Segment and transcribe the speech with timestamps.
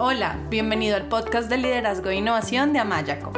[0.00, 3.32] Hola, bienvenido al podcast de liderazgo e innovación de Amayaco.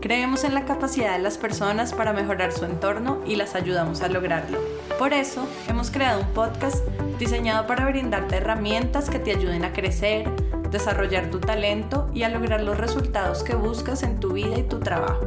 [0.00, 4.08] Creemos en la capacidad de las personas para mejorar su entorno y las ayudamos a
[4.08, 4.58] lograrlo.
[4.98, 6.84] Por eso, hemos creado un podcast
[7.20, 10.28] diseñado para brindarte herramientas que te ayuden a crecer,
[10.72, 14.80] desarrollar tu talento y a lograr los resultados que buscas en tu vida y tu
[14.80, 15.24] trabajo.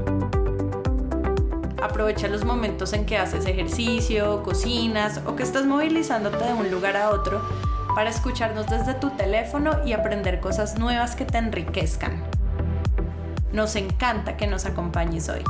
[1.82, 6.98] Aprovecha los momentos en que haces ejercicio, cocinas o que estás movilizándote de un lugar
[6.98, 7.42] a otro
[7.96, 12.24] para escucharnos desde tu teléfono y aprender cosas nuevas que te enriquezcan.
[13.52, 15.42] Nos encanta que nos acompañes hoy.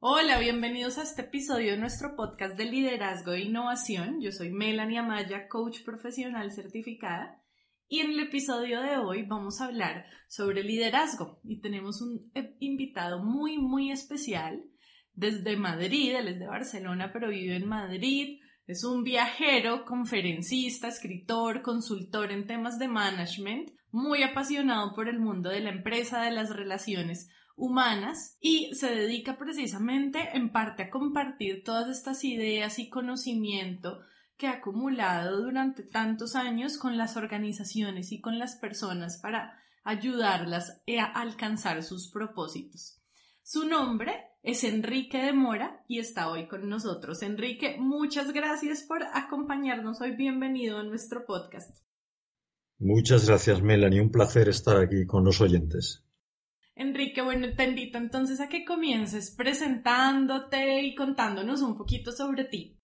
[0.00, 4.20] Hola, bienvenidos a este episodio de nuestro podcast de liderazgo e innovación.
[4.20, 7.42] Yo soy Melanie Amaya, coach profesional certificada.
[7.88, 12.56] Y en el episodio de hoy vamos a hablar sobre liderazgo y tenemos un eh,
[12.58, 14.64] invitado muy, muy especial
[15.16, 18.40] desde Madrid, él es de Barcelona, pero vive en Madrid.
[18.66, 25.48] Es un viajero, conferencista, escritor, consultor en temas de management, muy apasionado por el mundo
[25.48, 31.64] de la empresa, de las relaciones humanas y se dedica precisamente en parte a compartir
[31.64, 34.00] todas estas ideas y conocimiento
[34.36, 40.82] que ha acumulado durante tantos años con las organizaciones y con las personas para ayudarlas
[40.98, 43.00] a alcanzar sus propósitos.
[43.42, 47.20] Su nombre es Enrique de Mora y está hoy con nosotros.
[47.22, 50.14] Enrique, muchas gracias por acompañarnos hoy.
[50.14, 51.76] Bienvenido a nuestro podcast.
[52.78, 54.00] Muchas gracias, Melanie.
[54.00, 56.06] Un placer estar aquí con los oyentes.
[56.76, 62.78] Enrique, bueno, te invito entonces a que comiences presentándote y contándonos un poquito sobre ti.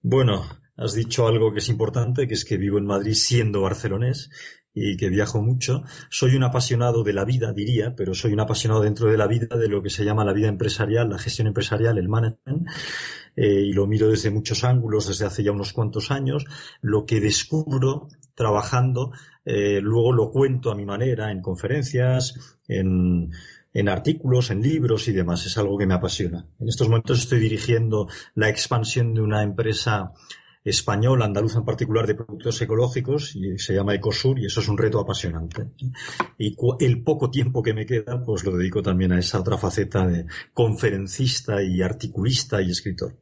[0.00, 0.42] Bueno,
[0.78, 4.30] has dicho algo que es importante, que es que vivo en Madrid siendo barcelonés
[4.72, 5.82] y que viajo mucho.
[6.08, 9.56] Soy un apasionado de la vida, diría, pero soy un apasionado dentro de la vida
[9.56, 12.68] de lo que se llama la vida empresarial, la gestión empresarial, el management,
[13.34, 16.44] eh, y lo miro desde muchos ángulos, desde hace ya unos cuantos años.
[16.80, 19.10] Lo que descubro trabajando,
[19.44, 23.32] eh, luego lo cuento a mi manera en conferencias, en,
[23.72, 25.44] en artículos, en libros y demás.
[25.44, 26.46] Es algo que me apasiona.
[26.60, 30.12] En estos momentos estoy dirigiendo la expansión de una empresa
[30.68, 34.78] español, andaluz en particular, de productos ecológicos y se llama Ecosur y eso es un
[34.78, 35.70] reto apasionante.
[36.38, 40.06] Y el poco tiempo que me queda, pues lo dedico también a esa otra faceta
[40.06, 43.16] de conferencista y articulista y escritor.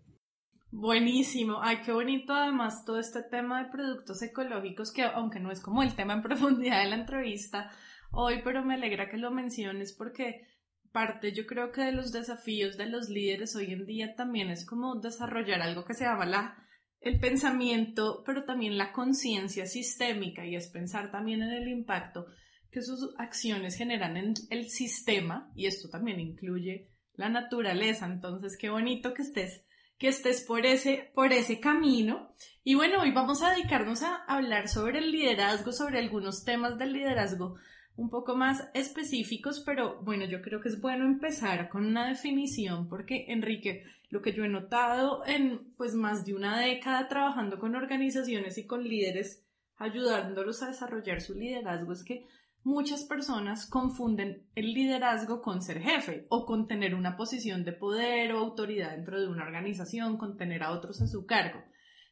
[0.70, 1.60] Buenísimo.
[1.62, 5.82] Ay, qué bonito además todo este tema de productos ecológicos que aunque no es como
[5.82, 7.70] el tema en profundidad de la entrevista
[8.10, 10.46] hoy, pero me alegra que lo menciones porque
[10.92, 14.64] parte yo creo que de los desafíos de los líderes hoy en día también es
[14.64, 16.65] como desarrollar algo que se llama la
[17.08, 22.26] el pensamiento, pero también la conciencia sistémica y es pensar también en el impacto
[22.70, 28.06] que sus acciones generan en el sistema y esto también incluye la naturaleza.
[28.06, 29.66] Entonces, qué bonito que estés
[29.98, 32.34] que estés por ese, por ese camino.
[32.62, 36.92] Y bueno, hoy vamos a dedicarnos a hablar sobre el liderazgo, sobre algunos temas del
[36.92, 37.56] liderazgo
[37.96, 42.88] un poco más específicos, pero bueno, yo creo que es bueno empezar con una definición
[42.88, 47.74] porque, Enrique, lo que yo he notado en pues más de una década trabajando con
[47.74, 49.44] organizaciones y con líderes,
[49.76, 52.26] ayudándolos a desarrollar su liderazgo, es que
[52.62, 58.32] muchas personas confunden el liderazgo con ser jefe o con tener una posición de poder
[58.32, 61.62] o autoridad dentro de una organización, con tener a otros a su cargo.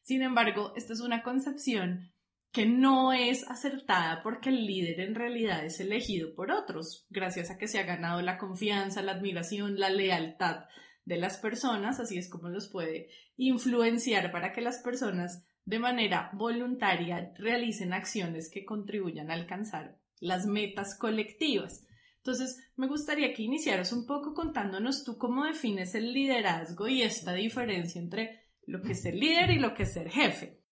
[0.02, 2.13] Sin embargo, esta es una concepción
[2.54, 7.58] que no es acertada porque el líder en realidad es elegido por otros, gracias a
[7.58, 10.66] que se ha ganado la confianza, la admiración, la lealtad
[11.04, 16.30] de las personas, así es como los puede influenciar para que las personas de manera
[16.34, 21.84] voluntaria realicen acciones que contribuyan a alcanzar las metas colectivas.
[22.18, 27.32] Entonces, me gustaría que iniciaras un poco contándonos tú cómo defines el liderazgo y esta
[27.32, 30.63] diferencia entre lo que es ser líder y lo que es ser jefe.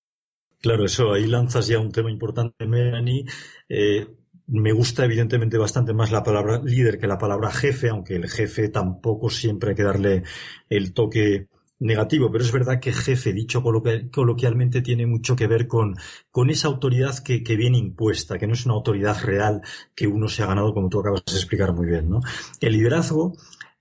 [0.62, 3.24] Claro, eso ahí lanzas ya un tema importante, Melanie.
[3.68, 4.06] Eh,
[4.46, 8.69] me gusta evidentemente bastante más la palabra líder que la palabra jefe, aunque el jefe
[8.69, 10.22] tampoco siempre hay que darle
[10.69, 11.48] el toque
[11.81, 13.60] negativo, pero es verdad que jefe, dicho
[14.12, 15.96] coloquialmente, tiene mucho que ver con,
[16.31, 19.62] con esa autoridad que, que, viene impuesta, que no es una autoridad real
[19.96, 22.08] que uno se ha ganado, como tú acabas de explicar muy bien.
[22.08, 22.20] ¿no?
[22.60, 23.32] El liderazgo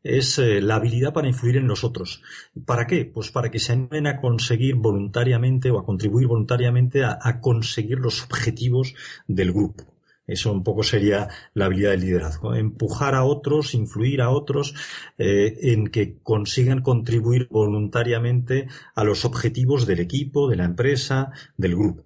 [0.03, 2.21] es eh, la habilidad para influir en los otros.
[2.65, 3.05] ¿Para qué?
[3.05, 8.23] Pues para que se animen a conseguir voluntariamente o a contribuir voluntariamente a, conseguir los
[8.23, 8.95] objetivos
[9.27, 9.85] del grupo.
[10.27, 12.55] Eso un poco sería la habilidad del liderazgo.
[12.55, 14.75] Empujar a otros, influir a otros
[15.17, 21.75] eh, en que consigan contribuir voluntariamente a los objetivos del equipo, de la empresa, del
[21.75, 22.03] grupo.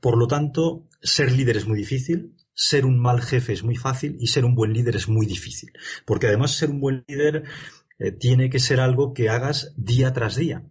[0.00, 4.16] Por lo tanto, ser líder es muy difícil, ser un mal jefe es muy fácil
[4.20, 5.72] y ser un buen líder es muy difícil.
[6.04, 7.44] Porque además ser un buen líder
[7.98, 10.62] eh, tiene que ser algo que hagas día tras día.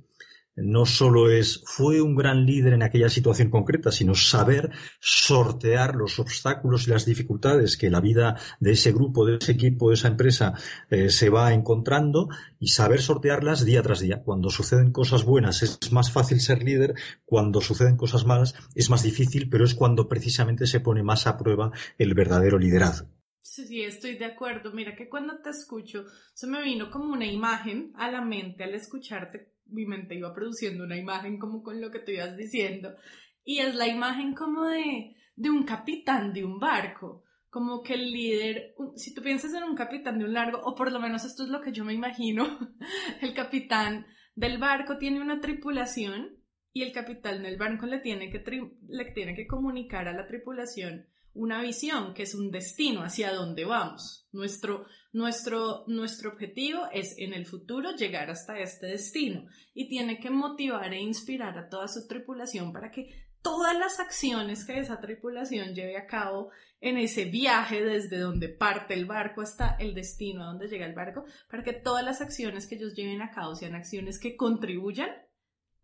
[0.56, 6.20] No solo es fue un gran líder en aquella situación concreta, sino saber sortear los
[6.20, 10.08] obstáculos y las dificultades que la vida de ese grupo, de ese equipo, de esa
[10.08, 10.54] empresa
[10.90, 12.30] eh, se va encontrando
[12.60, 14.22] y saber sortearlas día tras día.
[14.24, 16.94] Cuando suceden cosas buenas es más fácil ser líder,
[17.26, 21.38] cuando suceden cosas malas es más difícil, pero es cuando precisamente se pone más a
[21.38, 23.08] prueba el verdadero liderazgo.
[23.42, 24.72] Sí, estoy de acuerdo.
[24.72, 28.74] Mira que cuando te escucho, se me vino como una imagen a la mente al
[28.74, 32.96] escucharte mi mente iba produciendo una imagen como con lo que te ibas diciendo.
[33.44, 37.24] Y es la imagen como de, de un capitán de un barco.
[37.50, 40.92] Como que el líder, si tú piensas en un capitán de un largo, o por
[40.92, 42.46] lo menos esto es lo que yo me imagino,
[43.22, 46.38] el capitán del barco tiene una tripulación
[46.72, 48.44] y el capitán del barco le tiene que,
[48.88, 53.66] le tiene que comunicar a la tripulación una visión, que es un destino hacia dónde
[53.66, 54.28] vamos.
[54.32, 60.30] Nuestro, nuestro, nuestro objetivo es en el futuro llegar hasta este destino y tiene que
[60.30, 63.10] motivar e inspirar a toda su tripulación para que
[63.42, 66.50] todas las acciones que esa tripulación lleve a cabo
[66.80, 70.96] en ese viaje desde donde parte el barco hasta el destino a donde llega el
[70.96, 75.10] barco, para que todas las acciones que ellos lleven a cabo sean acciones que contribuyan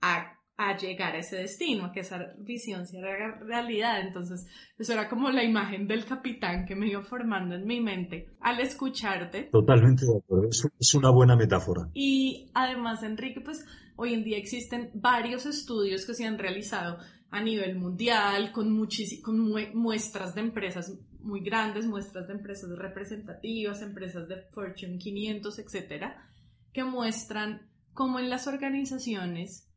[0.01, 3.02] a a llegar a ese destino, a que esa visión sea
[3.40, 4.02] realidad.
[4.02, 4.46] Entonces,
[4.78, 8.60] eso era como la imagen del capitán que me iba formando en mi mente al
[8.60, 9.44] escucharte.
[9.54, 11.90] Totalmente de acuerdo, es una buena metáfora.
[11.94, 13.66] Y además, Enrique, pues
[13.96, 16.98] hoy en día existen varios estudios que se han realizado
[17.32, 18.86] a nivel mundial con,
[19.24, 19.40] con
[19.76, 26.30] muestras de empresas muy grandes, muestras de empresas representativas, empresas de Fortune 500, etcétera,
[26.74, 29.69] que muestran cómo en las organizaciones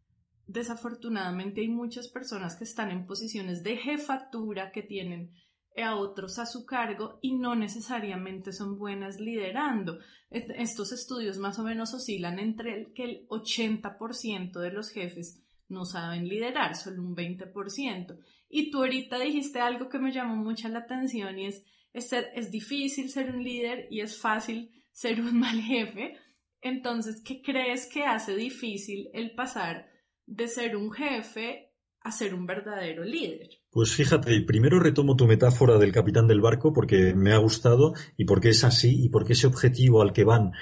[0.46, 5.32] desafortunadamente hay muchas personas que están en posiciones de jefatura que tienen
[5.76, 9.98] a otros a su cargo y no necesariamente son buenas liderando.
[10.30, 15.84] Estos estudios más o menos oscilan entre el que el 80% de los jefes no
[15.84, 18.18] saben liderar, solo un 20%.
[18.48, 22.50] Y tú ahorita dijiste algo que me llamó mucho la atención y es, es, es
[22.50, 26.16] difícil ser un líder y es fácil ser un mal jefe.
[26.60, 29.91] Entonces, ¿qué crees que hace difícil el pasar
[30.26, 33.48] de ser un jefe a ser un verdadero líder.
[33.70, 38.24] Pues fíjate, primero retomo tu metáfora del capitán del barco porque me ha gustado y
[38.24, 40.52] porque es así y porque ese objetivo al que van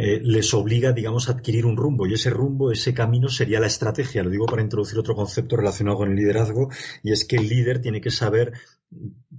[0.00, 3.66] eh, les obliga, digamos, a adquirir un rumbo y ese rumbo, ese camino sería la
[3.66, 4.22] estrategia.
[4.22, 6.68] Lo digo para introducir otro concepto relacionado con el liderazgo
[7.02, 8.52] y es que el líder tiene que saber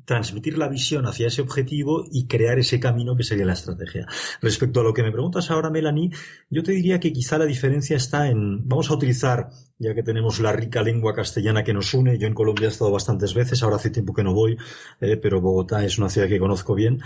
[0.05, 4.07] transmitir la visión hacia ese objetivo y crear ese camino que sería la estrategia.
[4.41, 6.11] Respecto a lo que me preguntas ahora, Melanie,
[6.49, 10.39] yo te diría que quizá la diferencia está en, vamos a utilizar, ya que tenemos
[10.39, 13.77] la rica lengua castellana que nos une, yo en Colombia he estado bastantes veces, ahora
[13.77, 14.57] hace tiempo que no voy,
[15.01, 17.01] eh, pero Bogotá es una ciudad que conozco bien.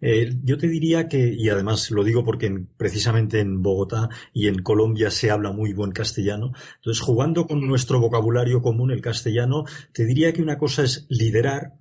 [0.00, 4.62] Eh, yo te diría que, y además lo digo porque precisamente en Bogotá y en
[4.62, 10.04] Colombia se habla muy buen castellano, entonces jugando con nuestro vocabulario común, el castellano, te
[10.04, 11.74] diría que una cosa es liderar,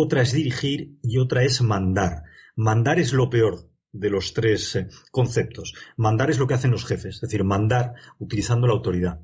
[0.00, 2.24] otra es dirigir y otra es mandar.
[2.56, 5.74] Mandar es lo peor de los tres eh, conceptos.
[5.96, 9.20] Mandar es lo que hacen los jefes, es decir, mandar utilizando la autoridad.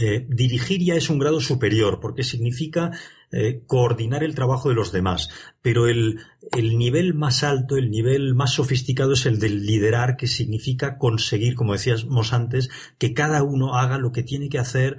[0.00, 2.92] Eh, dirigir ya es un grado superior porque significa
[3.30, 5.28] eh, coordinar el trabajo de los demás,
[5.60, 6.20] pero el,
[6.56, 11.56] el, nivel más alto, el nivel más sofisticado es el del liderar, que significa conseguir,
[11.56, 14.96] como decíamos antes, que cada uno haga lo que tiene que hacer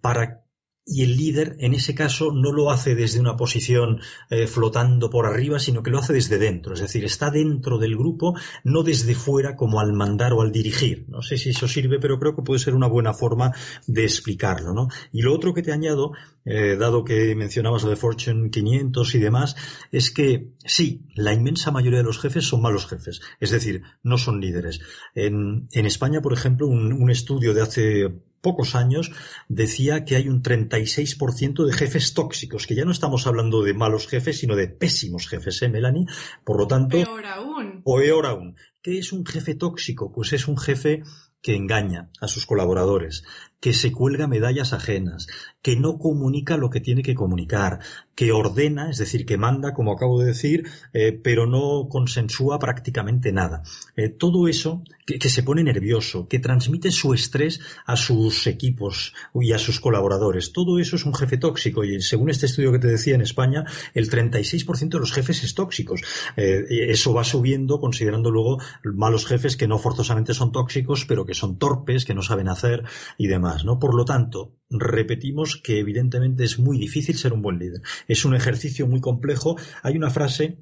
[0.00, 0.43] para
[0.86, 5.26] y el líder en ese caso no lo hace desde una posición eh, flotando por
[5.26, 9.14] arriba, sino que lo hace desde dentro, es decir, está dentro del grupo, no desde
[9.14, 11.06] fuera como al mandar o al dirigir.
[11.08, 13.52] No sé si eso sirve, pero creo que puede ser una buena forma
[13.86, 14.74] de explicarlo.
[14.74, 14.88] ¿no?
[15.12, 16.12] Y lo otro que te añado,
[16.44, 19.56] eh, dado que mencionabas lo de Fortune 500 y demás,
[19.90, 24.18] es que sí, la inmensa mayoría de los jefes son malos jefes, es decir, no
[24.18, 24.80] son líderes.
[25.14, 28.12] En, en España, por ejemplo, un, un estudio de hace
[28.44, 29.10] pocos años
[29.48, 34.06] decía que hay un 36% de jefes tóxicos, que ya no estamos hablando de malos
[34.06, 36.06] jefes, sino de pésimos jefes, ¿eh, Melanie?
[36.44, 36.98] Por lo tanto...
[36.98, 37.80] Peor aún.
[37.84, 38.56] O peor aún.
[38.82, 40.12] ¿Qué es un jefe tóxico?
[40.12, 41.02] Pues es un jefe
[41.40, 43.24] que engaña a sus colaboradores,
[43.60, 45.26] que se cuelga medallas ajenas,
[45.64, 47.78] que no comunica lo que tiene que comunicar,
[48.14, 53.32] que ordena, es decir, que manda, como acabo de decir, eh, pero no consensúa prácticamente
[53.32, 53.62] nada.
[53.96, 59.52] Eh, todo eso que, se pone nervioso, que transmite su estrés a sus equipos y
[59.52, 62.88] a sus colaboradores, todo eso es un jefe tóxico y según este estudio que te
[62.88, 66.02] decía en España, el 36% de los jefes es tóxicos.
[66.36, 71.32] Eh, eso va subiendo considerando luego malos jefes que no forzosamente son tóxicos, pero que
[71.32, 72.84] son torpes, que no saben hacer
[73.16, 73.64] y demás.
[73.64, 73.78] ¿no?
[73.78, 77.82] Por lo tanto, repetimos que evidentemente es muy difícil ser un buen líder.
[78.08, 79.56] Es un ejercicio muy complejo.
[79.82, 80.58] Hay una frase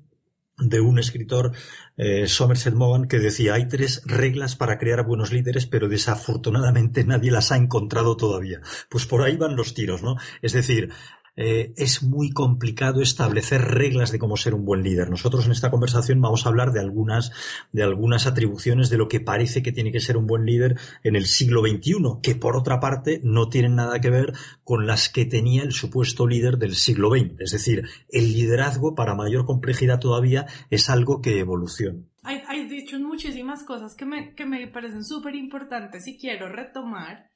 [0.59, 1.53] de un escritor,
[1.97, 7.31] eh, Somerset Maugham, que decía, hay tres reglas para crear buenos líderes, pero desafortunadamente nadie
[7.31, 8.61] las ha encontrado todavía.
[8.89, 10.17] Pues por ahí van los tiros, ¿no?
[10.43, 10.91] Es decir,
[11.37, 15.09] eh, es muy complicado establecer reglas de cómo ser un buen líder.
[15.11, 17.33] Nosotros en esta conversación vamos a hablar de algunas,
[17.73, 21.17] de algunas atribuciones de lo que parece que tiene que ser un buen líder en
[21.17, 24.35] el siglo XXI, que por otra parte no tienen nada que ver
[24.65, 27.41] con las que tenía el supuesto líder del siglo XX.
[27.41, 32.05] Es decir, el liderazgo, para mayor complejidad todavía, es algo que evoluciona.
[32.25, 37.32] Hay, dicho muchísimas cosas que me, que me parecen súper importantes y quiero retomar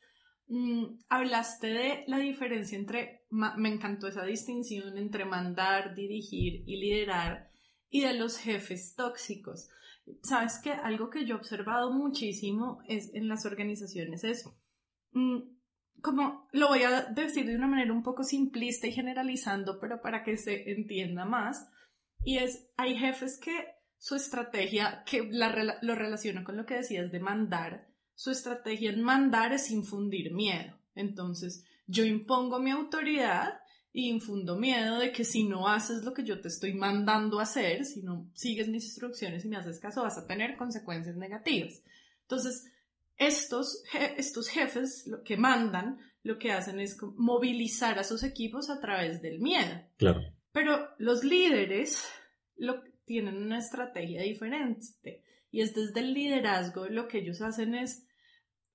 [0.49, 7.51] Mm, hablaste de la diferencia entre, me encantó esa distinción entre mandar, dirigir y liderar
[7.91, 9.69] y de los jefes tóxicos.
[10.23, 14.49] Sabes que algo que yo he observado muchísimo es en las organizaciones es
[15.13, 15.39] mm,
[16.01, 20.23] como lo voy a decir de una manera un poco simplista y generalizando, pero para
[20.23, 21.69] que se entienda más.
[22.23, 23.67] Y es, hay jefes que
[23.99, 29.53] su estrategia, que lo relaciona con lo que decías de mandar, su estrategia en mandar
[29.53, 30.77] es infundir miedo.
[30.97, 33.61] Entonces, yo impongo mi autoridad
[33.93, 37.45] y infundo miedo de que si no haces lo que yo te estoy mandando a
[37.45, 41.83] hacer, si no sigues mis instrucciones y me haces caso, vas a tener consecuencias negativas.
[42.23, 42.65] Entonces,
[43.17, 43.83] estos,
[44.17, 49.23] estos jefes lo que mandan, lo que hacen es movilizar a sus equipos a través
[49.23, 49.81] del miedo.
[49.99, 50.23] Claro.
[50.53, 52.03] Pero los líderes
[52.57, 58.06] lo, tienen una estrategia diferente y es desde el liderazgo lo que ellos hacen es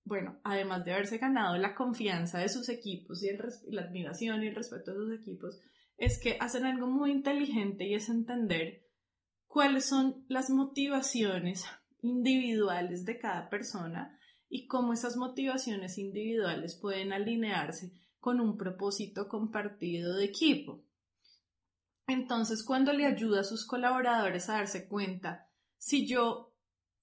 [0.03, 3.29] bueno, además de haberse ganado la confianza de sus equipos y
[3.71, 5.59] la admiración y el respeto de sus equipos,
[5.97, 8.87] es que hacen algo muy inteligente y es entender
[9.47, 11.65] cuáles son las motivaciones
[12.01, 14.17] individuales de cada persona
[14.49, 20.83] y cómo esas motivaciones individuales pueden alinearse con un propósito compartido de equipo.
[22.07, 26.50] Entonces, cuando le ayuda a sus colaboradores a darse cuenta, si yo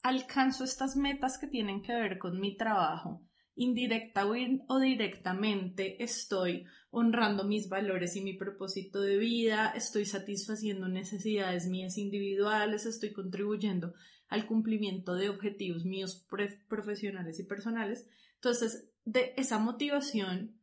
[0.03, 3.23] alcanzo estas metas que tienen que ver con mi trabajo,
[3.55, 11.67] indirecta o directamente estoy honrando mis valores y mi propósito de vida, estoy satisfaciendo necesidades
[11.67, 13.95] mías individuales, estoy contribuyendo
[14.29, 16.27] al cumplimiento de objetivos míos
[16.69, 18.07] profesionales y personales.
[18.35, 20.58] Entonces, de esa motivación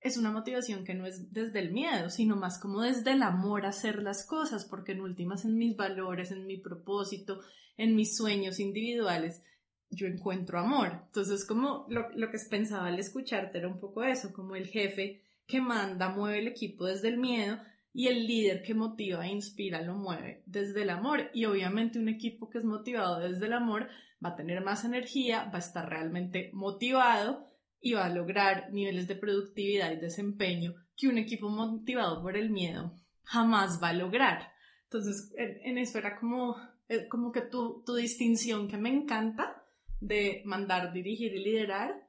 [0.00, 3.66] es una motivación que no es desde el miedo, sino más como desde el amor
[3.66, 7.40] a hacer las cosas, porque en últimas en mis valores, en mi propósito,
[7.76, 9.42] en mis sueños individuales,
[9.90, 11.02] yo encuentro amor.
[11.06, 15.22] Entonces, como lo, lo que pensaba al escucharte era un poco eso, como el jefe
[15.46, 17.58] que manda, mueve el equipo desde el miedo
[17.92, 21.30] y el líder que motiva e inspira lo mueve desde el amor.
[21.32, 23.88] Y obviamente un equipo que es motivado desde el amor
[24.24, 27.47] va a tener más energía, va a estar realmente motivado
[27.80, 32.50] y va a lograr niveles de productividad y desempeño que un equipo motivado por el
[32.50, 34.52] miedo jamás va a lograr.
[34.84, 36.56] Entonces, en, eso era como,
[36.88, 39.64] eh, como que tu, tu distinción que me encanta
[40.00, 42.08] de mandar, dirigir y liderar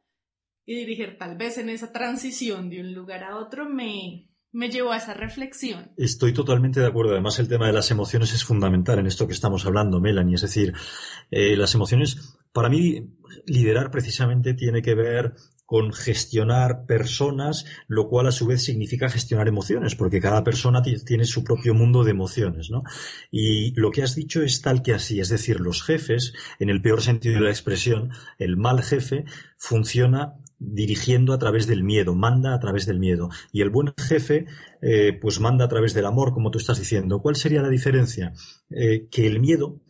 [0.66, 4.92] y dirigir tal vez en esa transición de un lugar a otro me, me llevó
[4.92, 5.92] a esa reflexión.
[5.98, 7.12] Estoy totalmente de acuerdo.
[7.12, 10.36] Además, el tema de las emociones es fundamental en esto que estamos hablando, Melanie.
[10.36, 10.74] Es decir,
[11.32, 15.34] eh, las emociones, para mí, liderar precisamente tiene que ver
[15.70, 21.26] con gestionar personas, lo cual a su vez significa gestionar emociones, porque cada persona tiene
[21.26, 22.82] su propio mundo de emociones, ¿no?
[23.30, 26.82] Y lo que has dicho es tal que así, es decir, los jefes, en el
[26.82, 28.10] peor sentido de la expresión,
[28.40, 29.26] el mal jefe
[29.60, 33.30] funciona dirigiendo a través del miedo, manda a través del miedo.
[33.52, 34.48] Y el buen jefe,
[34.82, 37.22] eh, pues manda a través del amor, como tú estás diciendo.
[37.22, 38.34] ¿Cuál sería la diferencia?
[38.72, 39.82] Eh, que el miedo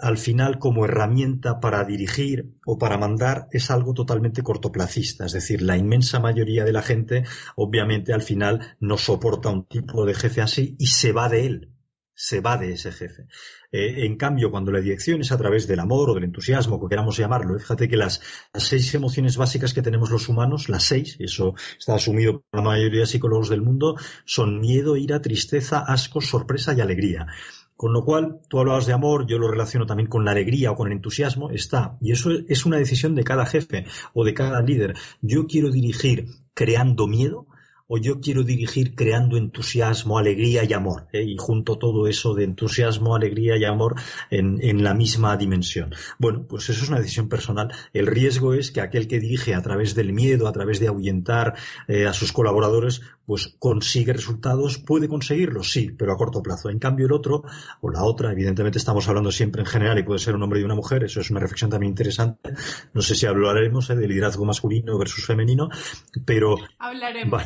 [0.00, 5.26] al final como herramienta para dirigir o para mandar es algo totalmente cortoplacista.
[5.26, 7.24] Es decir, la inmensa mayoría de la gente
[7.56, 11.72] obviamente al final no soporta un tipo de jefe así y se va de él,
[12.14, 13.26] se va de ese jefe.
[13.70, 16.88] Eh, en cambio, cuando la dirección es a través del amor o del entusiasmo, como
[16.88, 18.20] queramos llamarlo, fíjate que las,
[18.54, 22.70] las, seis emociones básicas que tenemos los humanos, las seis, eso está asumido por la
[22.70, 27.26] mayoría de psicólogos del mundo, son miedo, ira, tristeza, asco, sorpresa y alegría.
[27.76, 30.76] Con lo cual, tú hablabas de amor, yo lo relaciono también con la alegría o
[30.76, 31.98] con el entusiasmo, está.
[32.00, 34.94] Y eso es una decisión de cada jefe o de cada líder.
[35.20, 37.46] Yo quiero dirigir creando miedo
[37.88, 41.22] o yo quiero dirigir creando entusiasmo, alegría y amor, ¿eh?
[41.22, 43.94] y junto todo eso de entusiasmo, alegría y amor
[44.30, 45.94] en, en, la misma dimensión.
[46.18, 47.72] Bueno, pues eso es una decisión personal.
[47.92, 51.54] El riesgo es que aquel que dirige a través del miedo, a través de ahuyentar
[51.88, 56.70] eh, a sus colaboradores, pues consigue resultados, puede conseguirlos, sí, pero a corto plazo.
[56.70, 57.42] En cambio, el otro
[57.80, 60.64] o la otra, evidentemente estamos hablando siempre en general y puede ser un hombre y
[60.64, 62.54] una mujer, eso es una reflexión también interesante.
[62.94, 63.96] No sé si hablaremos ¿eh?
[63.96, 65.68] de liderazgo masculino versus femenino,
[66.24, 67.42] pero hablaremos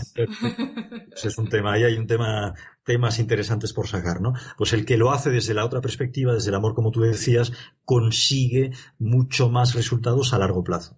[1.22, 4.32] Es un tema, ahí hay un tema, temas interesantes por sacar, ¿no?
[4.56, 7.52] Pues el que lo hace desde la otra perspectiva, desde el amor, como tú decías,
[7.84, 10.96] consigue mucho más resultados a largo plazo.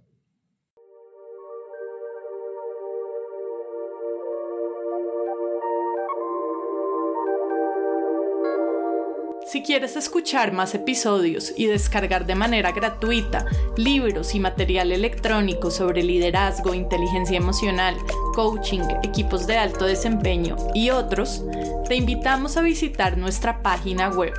[9.82, 13.46] Quieres escuchar más episodios y descargar de manera gratuita
[13.76, 17.96] libros y material electrónico sobre liderazgo, inteligencia emocional,
[18.32, 21.42] coaching, equipos de alto desempeño y otros,
[21.88, 24.32] te invitamos a visitar nuestra página web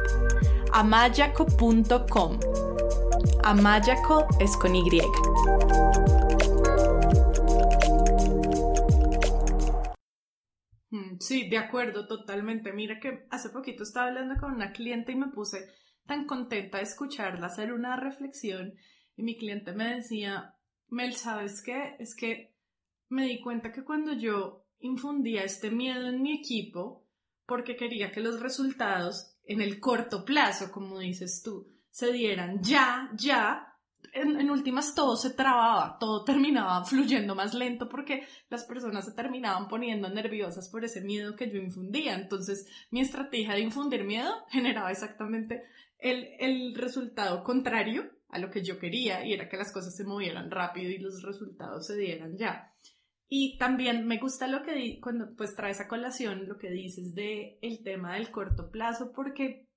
[0.71, 2.39] amayaco.com.
[3.43, 5.01] Amayaco es con Y.
[11.23, 12.73] Sí, de acuerdo, totalmente.
[12.73, 15.69] Mira que hace poquito estaba hablando con una cliente y me puse
[16.05, 18.73] tan contenta de escucharla hacer una reflexión
[19.15, 20.55] y mi cliente me decía,
[20.89, 21.95] Mel, ¿sabes qué?
[21.97, 22.57] Es que
[23.07, 27.07] me di cuenta que cuando yo infundía este miedo en mi equipo,
[27.45, 33.11] porque quería que los resultados en el corto plazo, como dices tú, se dieran ya,
[33.15, 33.72] ya,
[34.13, 39.67] en, últimas todo se trababa, todo terminaba fluyendo más lento porque las personas se terminaban
[39.67, 42.15] poniendo nerviosas por ese miedo que yo infundía.
[42.15, 45.63] Entonces mi estrategia de infundir miedo generaba exactamente
[45.97, 50.05] el, el resultado contrario a lo que yo quería y era que las cosas se
[50.05, 52.73] movieran rápido y los resultados se dieran ya.
[53.29, 57.57] Y también me gusta lo que cuando pues traes a colación lo que dices de
[57.61, 59.67] el tema del corto plazo porque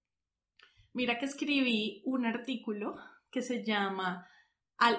[0.92, 2.96] mira que escribí un artículo
[3.36, 4.26] que se llama,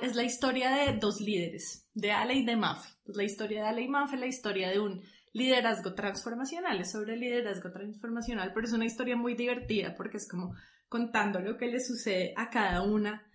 [0.03, 2.87] es la historia de dos líderes, de Ale y de Mafe.
[3.07, 5.01] la historia de Ale y Mafe la historia de un
[5.33, 10.53] liderazgo transformacional, es sobre liderazgo transformacional, pero es una historia muy divertida porque es como
[10.87, 13.27] contando lo que le sucede a cada una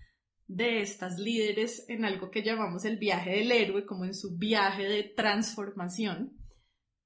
[0.47, 4.85] de estas líderes en algo que llamamos el viaje del héroe, como en su viaje
[4.85, 6.38] de transformación.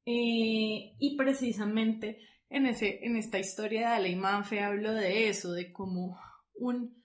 [0.05, 2.19] Eh, y precisamente
[2.51, 6.19] en, ese, en esta historia de Ale y Mafe hablo de eso, de cómo
[6.57, 6.96] un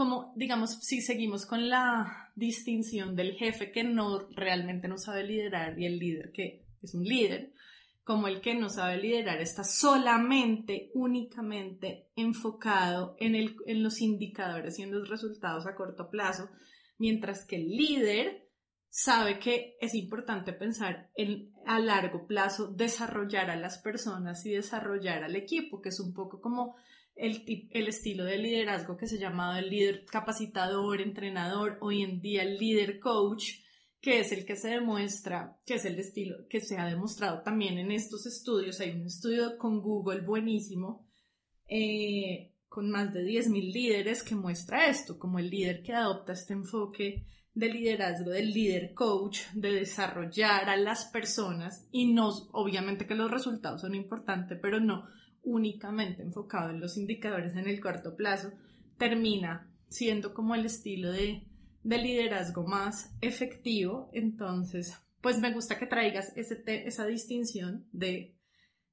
[0.00, 5.78] como, digamos, si seguimos con la distinción del jefe que no realmente no sabe liderar
[5.78, 7.52] y el líder que es un líder,
[8.02, 14.78] como el que no sabe liderar está solamente, únicamente enfocado en, el, en los indicadores
[14.78, 16.48] y en los resultados a corto plazo,
[16.96, 18.48] mientras que el líder
[18.88, 25.24] sabe que es importante pensar en a largo plazo desarrollar a las personas y desarrollar
[25.24, 26.76] al equipo, que es un poco como
[27.20, 32.56] el, estilo de liderazgo que se llamaba el líder capacitador, entrenador, hoy en día el
[32.56, 33.60] líder coach,
[34.00, 37.76] que es el que se demuestra, que es el estilo que se ha demostrado también
[37.76, 38.80] en estos estudios.
[38.80, 41.06] Hay un estudio con Google buenísimo,
[41.68, 46.54] eh, con más de 10.000 líderes que muestra esto, como el líder que adopta este
[46.54, 53.14] enfoque de liderazgo, del líder coach, de desarrollar a las personas y no, obviamente que
[53.14, 55.06] los resultados son importantes, pero no
[55.42, 58.52] únicamente enfocado en los indicadores en el corto plazo,
[58.98, 61.42] termina siendo como el estilo de,
[61.82, 64.10] liderazgo más efectivo.
[64.12, 68.36] Entonces, pues me gusta que traigas ese esa distinción de,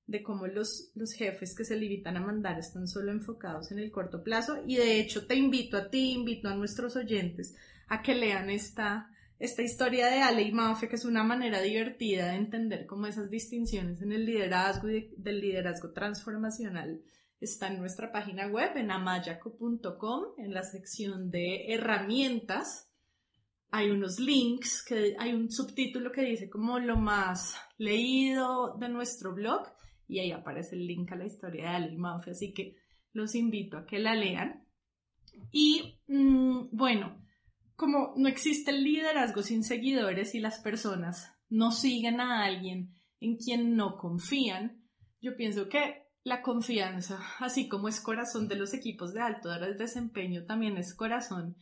[0.08, 3.92] de cómo los, los jefes que se limitan a mandar están solo enfocados en el
[3.92, 4.64] corto plazo.
[4.66, 7.56] Y de hecho te invito a ti, invito a nuestros oyentes
[7.88, 10.54] a que lean esta, esta historia de Ale y
[10.88, 15.42] que es una manera divertida de entender cómo esas distinciones en el liderazgo y del
[15.42, 17.02] liderazgo transformacional
[17.40, 22.90] está en nuestra página web, en amayaco.com, en la sección de herramientas.
[23.70, 29.36] Hay unos links, que hay un subtítulo que dice como lo más leído de nuestro
[29.36, 29.68] blog
[30.08, 32.76] y ahí aparece el link a la historia de Ale y así que
[33.14, 34.66] los invito a que la lean.
[35.52, 37.27] Y mm, bueno,
[37.78, 43.38] como no existe el liderazgo sin seguidores y las personas no siguen a alguien en
[43.38, 44.84] quien no confían,
[45.22, 50.46] yo pienso que la confianza, así como es corazón de los equipos de alto desempeño,
[50.46, 51.56] también es corazón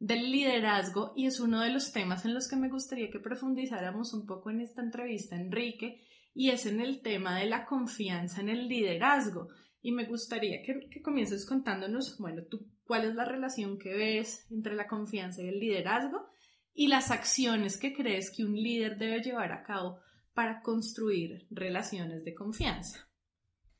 [0.00, 4.12] del liderazgo y es uno de los temas en los que me gustaría que profundizáramos
[4.12, 6.02] un poco en esta entrevista, Enrique,
[6.34, 9.48] y es en el tema de la confianza en el liderazgo.
[9.82, 14.48] Y me gustaría que, que comiences contándonos, bueno, tú cuál es la relación que ves
[14.50, 16.26] entre la confianza y el liderazgo
[16.74, 20.00] y las acciones que crees que un líder debe llevar a cabo
[20.34, 23.08] para construir relaciones de confianza.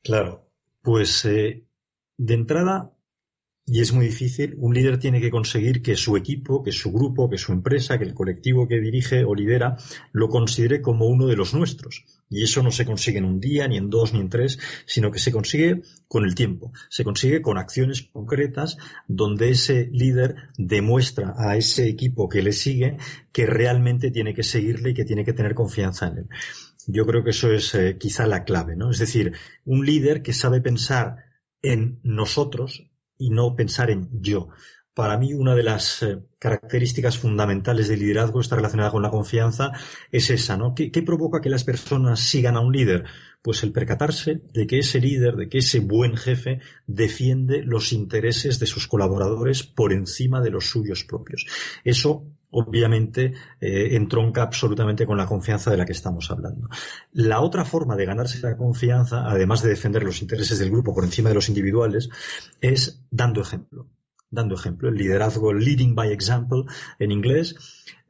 [0.01, 0.49] Claro,
[0.81, 1.67] pues eh,
[2.15, 2.93] de entrada,
[3.65, 7.29] y es muy difícil, un líder tiene que conseguir que su equipo, que su grupo,
[7.29, 9.77] que su empresa, que el colectivo que dirige o lidera,
[10.11, 12.03] lo considere como uno de los nuestros.
[12.29, 15.11] Y eso no se consigue en un día, ni en dos, ni en tres, sino
[15.11, 16.73] que se consigue con el tiempo.
[16.89, 22.97] Se consigue con acciones concretas donde ese líder demuestra a ese equipo que le sigue
[23.31, 26.29] que realmente tiene que seguirle y que tiene que tener confianza en él.
[26.87, 28.89] Yo creo que eso es eh, quizá la clave, ¿no?
[28.89, 29.33] Es decir,
[29.65, 31.17] un líder que sabe pensar
[31.61, 32.90] en nosotros
[33.21, 34.49] y no pensar en yo.
[34.95, 39.71] Para mí, una de las eh, características fundamentales del liderazgo está relacionada con la confianza,
[40.11, 40.73] es esa, ¿no?
[40.75, 43.05] ¿Qué, provoca que las personas sigan a un líder?
[43.43, 48.59] Pues el percatarse de que ese líder, de que ese buen jefe defiende los intereses
[48.59, 51.45] de sus colaboradores por encima de los suyos propios.
[51.85, 56.69] Eso obviamente eh, entronca absolutamente con la confianza de la que estamos hablando.
[57.13, 61.03] La otra forma de ganarse la confianza, además de defender los intereses del grupo por
[61.03, 62.09] encima de los individuales,
[62.61, 63.87] es dando ejemplo
[64.31, 66.63] dando ejemplo, el liderazgo leading by example
[66.99, 67.55] en inglés,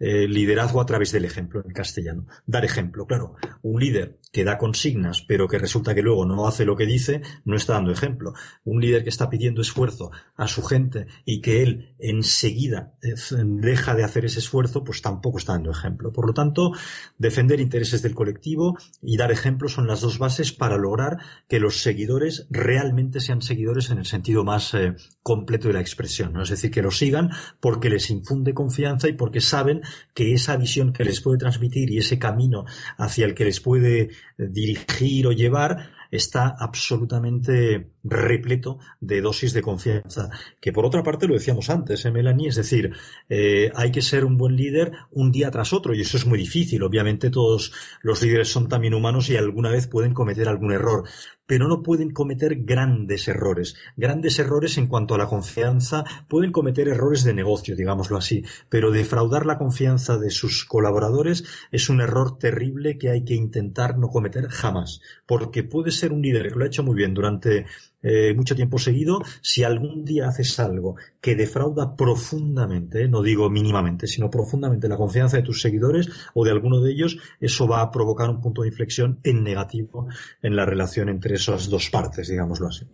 [0.03, 2.25] eh, liderazgo a través del ejemplo en castellano.
[2.47, 3.35] Dar ejemplo, claro.
[3.61, 7.21] Un líder que da consignas, pero que resulta que luego no hace lo que dice,
[7.45, 8.33] no está dando ejemplo.
[8.63, 13.13] Un líder que está pidiendo esfuerzo a su gente y que él enseguida eh,
[13.45, 16.11] deja de hacer ese esfuerzo, pues tampoco está dando ejemplo.
[16.11, 16.71] Por lo tanto,
[17.19, 21.79] defender intereses del colectivo y dar ejemplo son las dos bases para lograr que los
[21.81, 26.10] seguidores realmente sean seguidores en el sentido más eh, completo de la expresión.
[26.19, 26.43] ¿No?
[26.43, 29.81] Es decir, que lo sigan porque les infunde confianza y porque saben
[30.13, 32.65] que esa visión que les puede transmitir y ese camino
[32.97, 40.29] hacia el que les puede dirigir o llevar está absolutamente repleto de dosis de confianza.
[40.59, 42.49] Que por otra parte lo decíamos antes, ¿eh, Melanie?
[42.49, 42.91] Es decir,
[43.29, 46.37] eh, hay que ser un buen líder un día tras otro y eso es muy
[46.37, 46.83] difícil.
[46.83, 47.71] Obviamente todos
[48.01, 51.07] los líderes son también humanos y alguna vez pueden cometer algún error
[51.51, 53.75] pero no pueden cometer grandes errores.
[53.97, 58.89] Grandes errores en cuanto a la confianza, pueden cometer errores de negocio, digámoslo así, pero
[58.89, 64.07] defraudar la confianza de sus colaboradores es un error terrible que hay que intentar no
[64.07, 67.65] cometer jamás, porque puede ser un líder que lo ha hecho muy bien durante
[68.03, 74.07] eh, mucho tiempo seguido, si algún día haces algo que defrauda profundamente, no digo mínimamente,
[74.07, 77.91] sino profundamente la confianza de tus seguidores o de alguno de ellos, eso va a
[77.91, 80.07] provocar un punto de inflexión en negativo
[80.41, 82.87] en la relación entre esas dos partes, digámoslo así.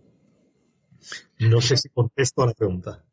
[1.39, 3.04] No sé si contesto a la pregunta.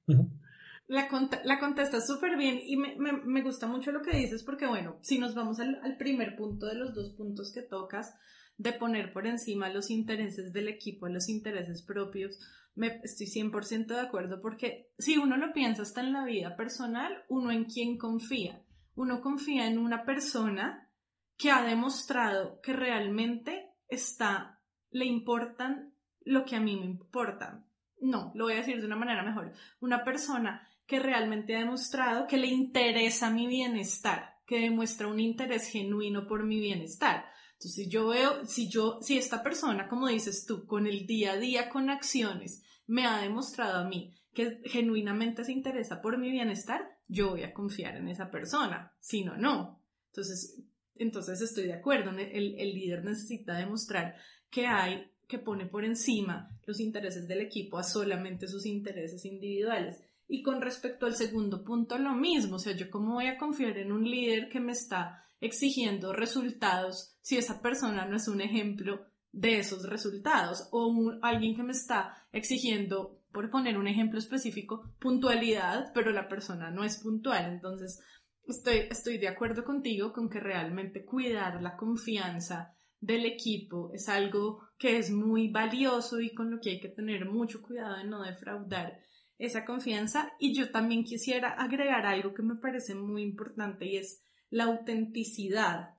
[0.87, 1.09] La,
[1.45, 5.35] la contestas súper bien y me, gusta mucho lo que dices porque, bueno, si nos
[5.35, 8.15] vamos al primer punto de los dos puntos que tocas,
[8.57, 12.39] de poner por encima los intereses del equipo, los intereses propios,
[12.75, 17.25] me, estoy 100% de acuerdo porque si uno lo piensa hasta en la vida personal,
[17.29, 18.63] uno en quién confía.
[18.97, 20.91] Uno confía en una persona
[21.37, 27.67] que ha demostrado que realmente está, le importan lo que a mí me importa.
[28.01, 29.53] No, lo voy a decir de una manera mejor.
[29.81, 35.71] Una persona que realmente ha demostrado que le interesa mi bienestar, que demuestra un interés
[35.71, 37.25] genuino por mi bienestar.
[37.55, 41.39] Entonces yo veo, si yo, si esta persona, como dices tú, con el día a
[41.39, 46.99] día, con acciones, me ha demostrado a mí que genuinamente se interesa por mi bienestar,
[47.07, 48.93] yo voy a confiar en esa persona.
[49.01, 49.81] Si no, no.
[50.09, 50.61] Entonces,
[50.97, 52.11] entonces estoy de acuerdo.
[52.11, 54.17] El, el líder necesita demostrar
[54.51, 60.01] que hay, que pone por encima los intereses del equipo a solamente sus intereses individuales.
[60.27, 62.57] Y con respecto al segundo punto, lo mismo.
[62.57, 67.17] O sea, yo cómo voy a confiar en un líder que me está exigiendo resultados
[67.21, 72.15] si esa persona no es un ejemplo de esos resultados o alguien que me está
[72.33, 77.53] exigiendo, por poner un ejemplo específico, puntualidad, pero la persona no es puntual.
[77.53, 78.01] Entonces,
[78.47, 84.63] estoy, estoy de acuerdo contigo con que realmente cuidar la confianza del equipo es algo
[84.79, 88.23] que es muy valioso y con lo que hay que tener mucho cuidado de no
[88.23, 88.99] defraudar
[89.37, 90.33] esa confianza.
[90.39, 94.23] Y yo también quisiera agregar algo que me parece muy importante y es
[94.55, 95.97] la autenticidad.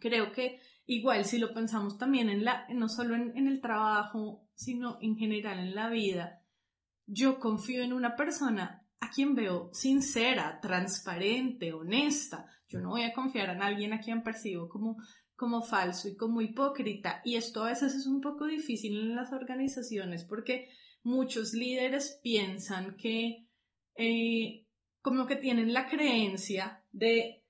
[0.00, 4.96] Creo que igual si lo pensamos también en la, no solo en, el trabajo, sino
[5.02, 6.42] en general en la vida,
[7.06, 12.46] yo confío en una persona a quien veo sincera, transparente, honesta.
[12.68, 14.96] Yo no voy a confiar en alguien a quien percibo como,
[15.36, 17.20] como falso y como hipócrita.
[17.22, 20.70] Y esto a veces es un poco difícil en las organizaciones porque
[21.02, 23.46] muchos líderes piensan que
[23.96, 24.66] eh,
[25.02, 27.43] como que tienen la creencia de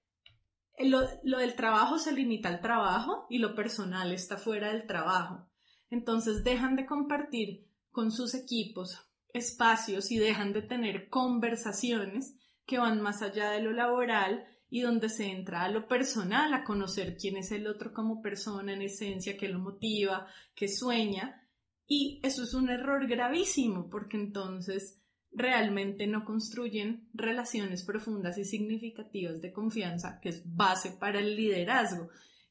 [0.79, 5.49] lo, del trabajo se limita al trabajo y lo personal está fuera del trabajo.
[5.91, 13.01] Entonces dejan de compartir con sus equipos espacios y dejan de tener conversaciones que van
[13.01, 17.37] más allá de lo laboral y donde se entra a lo personal, a conocer quién
[17.37, 21.41] es el otro como persona en esencia, qué lo motiva, qué sueña.
[21.87, 25.04] Y eso es un error gravísimo porque entonces
[25.35, 32.09] realmente no construyen relaciones profundas y significativas de confianza, que es base para el liderazgo.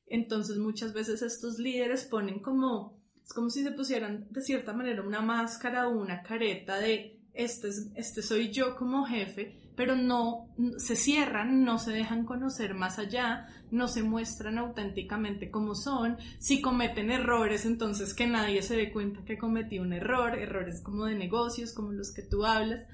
[0.07, 5.01] Entonces muchas veces estos líderes ponen como, es como si se pusieran de cierta manera
[5.01, 10.95] una máscara o una careta de este, este soy yo como jefe, pero no se
[10.95, 16.17] cierran, no se dejan conocer más allá, no se muestran auténticamente como son.
[16.39, 21.05] Si cometen errores, entonces que nadie se dé cuenta que cometí un error, errores como
[21.05, 22.85] de negocios, como los que tú hablas.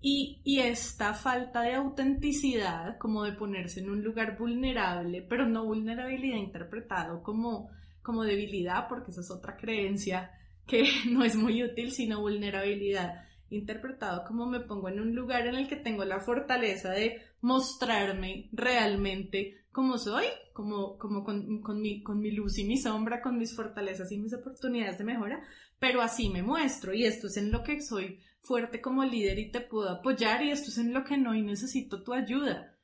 [0.00, 6.38] Y, esta falta de autenticidad, como de ponerse en un lugar vulnerable, pero no vulnerabilidad
[6.38, 7.70] interpretado como,
[8.02, 10.30] como debilidad, porque esa es otra creencia
[10.66, 15.54] que no es muy útil, sino vulnerabilidad interpretado como me pongo en un lugar en
[15.54, 22.02] el que tengo la fortaleza de mostrarme realmente como soy, como, como con, con, mi,
[22.02, 25.42] con mi luz y mi sombra, con mis fortalezas y mis oportunidades de mejora,
[25.78, 29.50] pero así me muestro y esto es en lo que soy fuerte como líder y
[29.50, 32.74] te puedo apoyar y esto es en lo que no y necesito tu ayuda.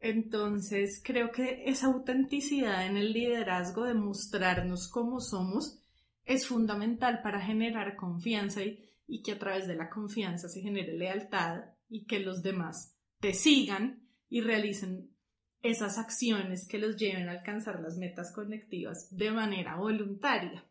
[0.00, 5.78] Entonces creo que esa autenticidad en el liderazgo de mostrarnos como somos
[6.24, 10.96] es fundamental para generar confianza y, y que a través de la confianza se genere
[10.96, 15.10] lealtad y que los demás te sigan y realicen
[15.62, 20.64] esas acciones que los lleven a alcanzar las metas colectivas de manera voluntaria.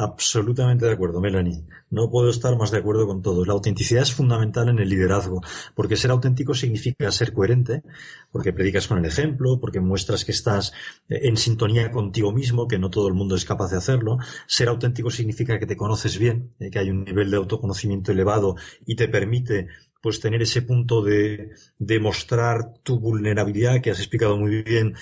[0.00, 1.64] Absolutamente de acuerdo, Melanie.
[1.90, 3.44] No puedo estar más de acuerdo con todo.
[3.44, 5.40] La autenticidad es fundamental en el liderazgo,
[5.74, 7.82] porque ser auténtico significa ser coherente,
[8.30, 10.72] porque predicas con el ejemplo, porque muestras que estás
[11.08, 14.18] eh, en sintonía contigo mismo, que no todo el mundo es capaz de hacerlo.
[14.46, 18.54] Ser auténtico significa que te conoces bien, eh, que hay un nivel de autoconocimiento elevado
[18.86, 19.66] y te permite
[20.00, 24.94] pues tener ese punto de demostrar tu vulnerabilidad que has explicado muy bien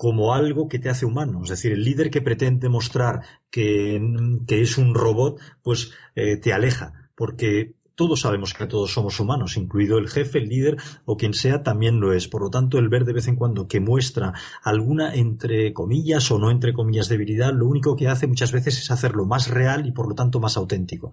[0.00, 1.42] como algo que te hace humano.
[1.44, 4.00] Es decir, el líder que pretende mostrar que,
[4.48, 9.98] es un robot, pues eh, te aleja, porque todos sabemos que todos somos humanos, incluido
[9.98, 12.28] el jefe, el líder o quien sea, también lo es.
[12.28, 14.32] Por lo tanto, el ver de vez en cuando que muestra
[14.62, 18.90] alguna entre comillas o no entre comillas debilidad, lo único que hace muchas veces es
[18.90, 21.12] hacerlo más real y por lo tanto más auténtico.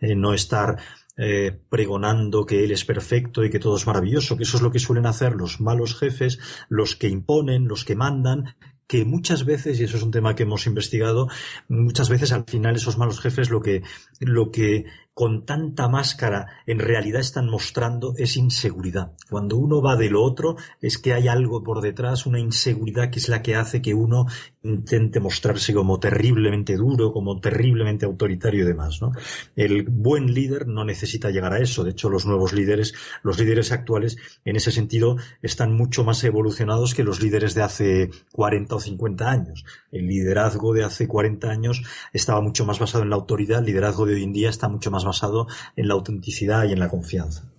[0.00, 0.78] Eh, no estar
[1.16, 4.70] eh, pregonando que él es perfecto y que todo es maravilloso, que eso es lo
[4.70, 6.38] que suelen hacer los malos jefes,
[6.68, 8.54] los que imponen, los que mandan,
[8.90, 11.28] que muchas veces, y eso es un tema que hemos investigado,
[11.68, 13.84] muchas veces al final esos malos jefes lo que,
[14.18, 19.12] lo que con tanta máscara en realidad están mostrando es inseguridad.
[19.28, 23.20] Cuando uno va de lo otro es que hay algo por detrás, una inseguridad que
[23.20, 24.26] es la que hace que uno
[24.62, 29.00] intente mostrarse como terriblemente duro, como terriblemente autoritario y demás.
[29.00, 29.12] ¿no?
[29.56, 31.82] El buen líder no necesita llegar a eso.
[31.84, 36.94] De hecho, los nuevos líderes, los líderes actuales, en ese sentido, están mucho más evolucionados
[36.94, 39.64] que los líderes de hace 40 o 50 años.
[39.92, 44.06] El liderazgo de hace 40 años estaba mucho más basado en la autoridad, el liderazgo
[44.06, 45.46] de hoy en día está mucho más basado
[45.76, 47.50] en la autenticidad y en la confianza.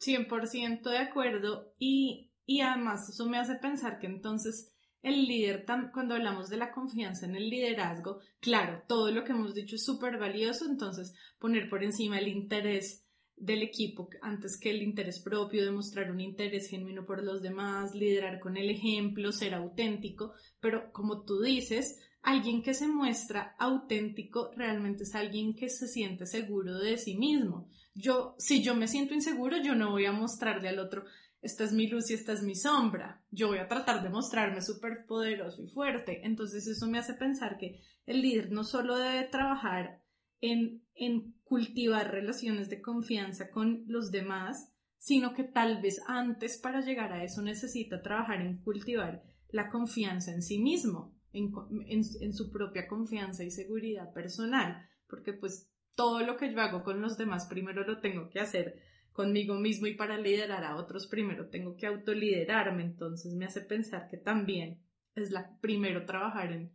[0.00, 6.14] 100% de acuerdo y, y además eso me hace pensar que entonces el líder, cuando
[6.14, 10.18] hablamos de la confianza en el liderazgo, claro, todo lo que hemos dicho es súper
[10.18, 13.04] valioso, entonces poner por encima el interés
[13.36, 18.40] del equipo antes que el interés propio, demostrar un interés genuino por los demás, liderar
[18.40, 25.04] con el ejemplo, ser auténtico, pero como tú dices, alguien que se muestra auténtico realmente
[25.04, 27.68] es alguien que se siente seguro de sí mismo.
[27.94, 31.04] Yo, si yo me siento inseguro, yo no voy a mostrarle al otro,
[31.40, 33.24] esta es mi luz y esta es mi sombra.
[33.30, 36.20] Yo voy a tratar de mostrarme súper poderoso y fuerte.
[36.24, 40.02] Entonces eso me hace pensar que el líder no solo debe trabajar
[40.40, 46.80] en, en cultivar relaciones de confianza con los demás, sino que tal vez antes para
[46.80, 52.86] llegar a eso necesita trabajar en cultivar la confianza en sí mismo en, su propia
[52.86, 57.84] confianza y seguridad personal, porque pues todo lo que yo hago con los demás primero
[57.84, 58.80] lo tengo que hacer
[59.12, 64.08] conmigo mismo y para liderar a otros primero tengo que autoliderarme, entonces me hace pensar
[64.08, 64.80] que también
[65.14, 66.72] es la primero trabajar en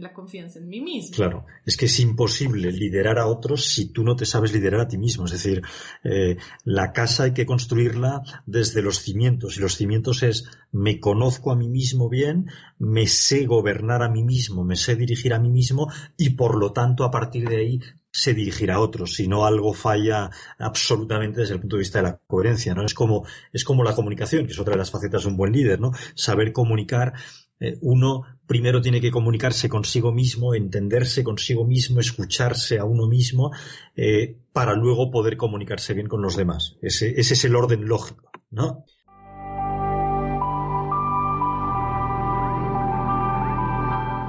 [0.00, 1.16] la confianza en mí mismo.
[1.16, 4.88] Claro, es que es imposible liderar a otros si tú no te sabes liderar a
[4.88, 5.24] ti mismo.
[5.24, 5.62] Es decir,
[6.04, 11.50] eh, la casa hay que construirla desde los cimientos y los cimientos es me conozco
[11.50, 12.46] a mí mismo bien,
[12.78, 16.72] me sé gobernar a mí mismo, me sé dirigir a mí mismo y por lo
[16.72, 17.80] tanto a partir de ahí
[18.16, 22.04] se dirigirá a otros, si no algo falla absolutamente desde el punto de vista de
[22.04, 22.84] la coherencia, ¿no?
[22.84, 25.52] Es como, es como la comunicación, que es otra de las facetas de un buen
[25.52, 25.92] líder, ¿no?
[26.14, 27.12] Saber comunicar
[27.60, 33.52] eh, uno primero tiene que comunicarse consigo mismo, entenderse consigo mismo, escucharse a uno mismo,
[33.96, 36.76] eh, para luego poder comunicarse bien con los demás.
[36.80, 38.86] Ese, ese es el orden lógico, ¿no?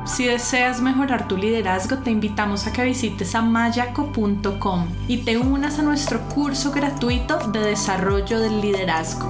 [0.08, 5.84] Si deseas mejorar tu liderazgo, te invitamos a que visites amayaco.com y te unas a
[5.84, 9.30] nuestro curso gratuito de desarrollo del liderazgo.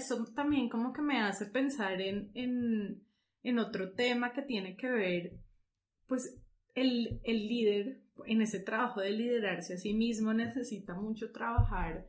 [0.00, 2.30] eso también como que me hace pensar en,
[3.42, 5.32] en otro tema que tiene que ver,
[6.06, 6.40] pues
[6.74, 12.06] el, el líder en ese trabajo de liderarse a sí mismo necesita mucho trabajar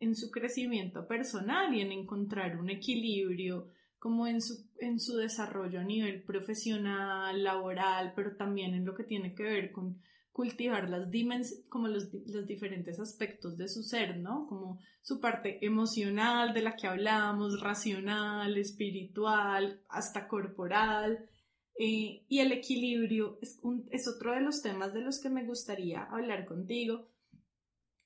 [0.00, 5.80] en su crecimiento personal y en encontrar un equilibrio como en su, en su desarrollo
[5.80, 10.00] a nivel profesional, laboral, pero también en lo que tiene que ver con
[10.38, 14.46] cultivar las dimens como los, los, diferentes aspectos de su ser, ¿no?
[14.48, 21.28] Como su parte emocional de la que hablamos, racional, espiritual, hasta corporal.
[21.76, 25.44] Eh, y el equilibrio es, un, es otro de los temas de los que me
[25.44, 27.08] gustaría hablar contigo,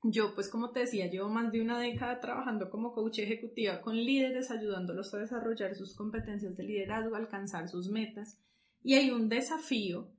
[0.04, 3.96] yo, pues como te decía, llevo más de una década trabajando como coach ejecutiva con
[3.96, 8.40] líderes, ayudándolos a desarrollar sus competencias de liderazgo, alcanzar sus metas.
[8.82, 10.12] Y hay un desafío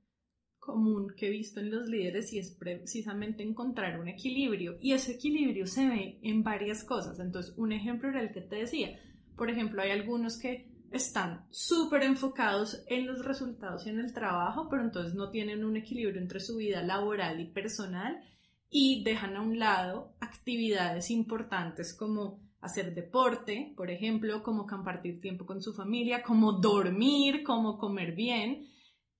[0.58, 4.78] común que he visto en los líderes y es precisamente encontrar un equilibrio.
[4.80, 7.20] Y ese equilibrio se ve en varias cosas.
[7.20, 8.98] Entonces, un ejemplo era el que te decía.
[9.36, 14.68] Por ejemplo, hay algunos que están súper enfocados en los resultados y en el trabajo,
[14.70, 18.22] pero entonces no tienen un equilibrio entre su vida laboral y personal
[18.76, 25.46] y dejan a un lado actividades importantes como hacer deporte, por ejemplo, como compartir tiempo
[25.46, 28.66] con su familia, como dormir, como comer bien,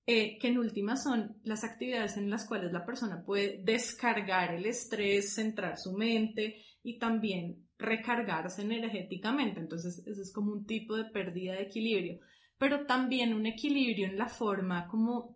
[0.05, 4.65] eh, que en última son las actividades en las cuales la persona puede descargar el
[4.65, 9.61] estrés, centrar su mente y también recargarse energéticamente.
[9.61, 12.19] Entonces, eso es como un tipo de pérdida de equilibrio,
[12.57, 15.34] pero también un equilibrio en la forma como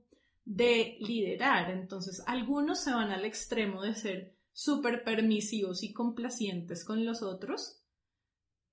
[0.49, 1.69] de liderar.
[1.69, 7.83] Entonces, algunos se van al extremo de ser súper permisivos y complacientes con los otros.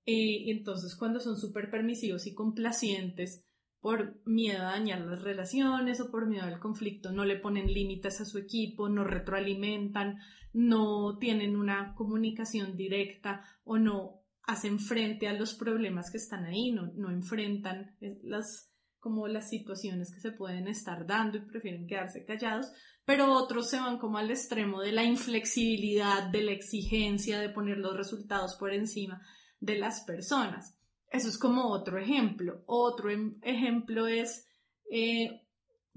[0.03, 3.45] Eh, entonces, cuando son súper permisivos y complacientes
[3.79, 8.21] por miedo a dañar las relaciones o por miedo al conflicto, no le ponen límites
[8.21, 10.17] a su equipo, no retroalimentan,
[10.53, 16.71] no tienen una comunicación directa o no hacen frente a los problemas que están ahí,
[16.71, 22.25] no, no enfrentan las como las situaciones que se pueden estar dando y prefieren quedarse
[22.25, 22.71] callados,
[23.05, 27.77] pero otros se van como al extremo de la inflexibilidad, de la exigencia, de poner
[27.77, 29.21] los resultados por encima
[29.59, 30.77] de las personas.
[31.09, 32.63] Eso es como otro ejemplo.
[32.65, 34.47] Otro em, ejemplo es,
[34.91, 35.41] eh,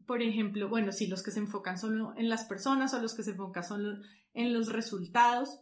[0.07, 3.25] por ejemplo, bueno, si los que se enfocan solo en las personas o los que
[3.25, 4.03] se enfocan solo
[4.35, 5.61] en los resultados.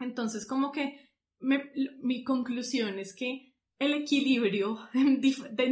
[0.00, 1.08] Entonces, como que
[1.40, 5.20] mi conclusión es que el equilibrio en,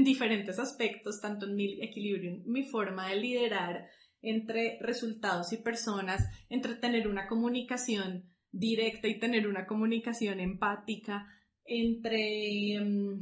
[0.04, 3.86] diferentes aspectos, tanto en mi equilibrio, en mi forma de liderar
[4.20, 11.26] entre resultados y personas, entre tener una comunicación directa y tener una comunicación empática,
[11.64, 13.20] entre em,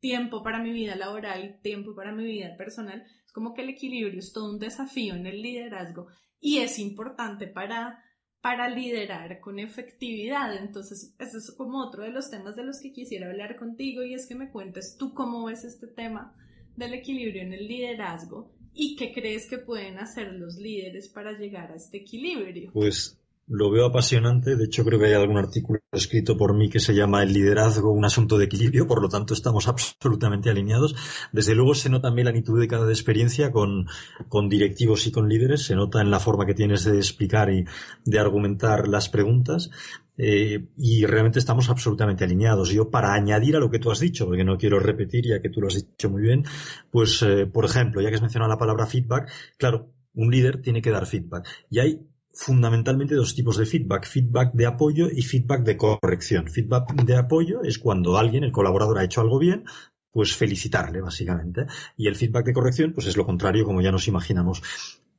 [0.00, 3.02] tiempo para mi vida laboral y tiempo para mi vida personal.
[3.24, 6.08] Es como que el equilibrio es todo un desafío en el liderazgo
[6.40, 8.02] y es importante para
[8.42, 10.54] para liderar con efectividad.
[10.56, 14.14] Entonces, ese es como otro de los temas de los que quisiera hablar contigo y
[14.14, 16.34] es que me cuentes tú cómo ves este tema
[16.76, 21.70] del equilibrio en el liderazgo y qué crees que pueden hacer los líderes para llegar
[21.70, 22.72] a este equilibrio.
[22.72, 23.16] Pues
[23.48, 24.56] lo veo apasionante.
[24.56, 27.92] De hecho, creo que hay algún artículo escrito por mí que se llama El liderazgo,
[27.92, 28.86] un asunto de equilibrio.
[28.86, 30.94] Por lo tanto, estamos absolutamente alineados.
[31.32, 33.86] Desde luego, se nota también la actitud de cada experiencia con,
[34.28, 35.64] con directivos y con líderes.
[35.64, 37.64] Se nota en la forma que tienes de explicar y
[38.04, 39.70] de argumentar las preguntas.
[40.18, 42.70] Eh, y realmente estamos absolutamente alineados.
[42.70, 45.48] Yo, para añadir a lo que tú has dicho, porque no quiero repetir, ya que
[45.48, 46.44] tú lo has dicho muy bien,
[46.90, 50.82] pues, eh, por ejemplo, ya que has mencionado la palabra feedback, claro, un líder tiene
[50.82, 51.48] que dar feedback.
[51.70, 56.48] Y hay fundamentalmente dos tipos de feedback, feedback de apoyo y feedback de corrección.
[56.48, 59.64] Feedback de apoyo es cuando alguien, el colaborador, ha hecho algo bien,
[60.10, 61.66] pues felicitarle, básicamente.
[61.96, 64.62] Y el feedback de corrección, pues es lo contrario, como ya nos imaginamos.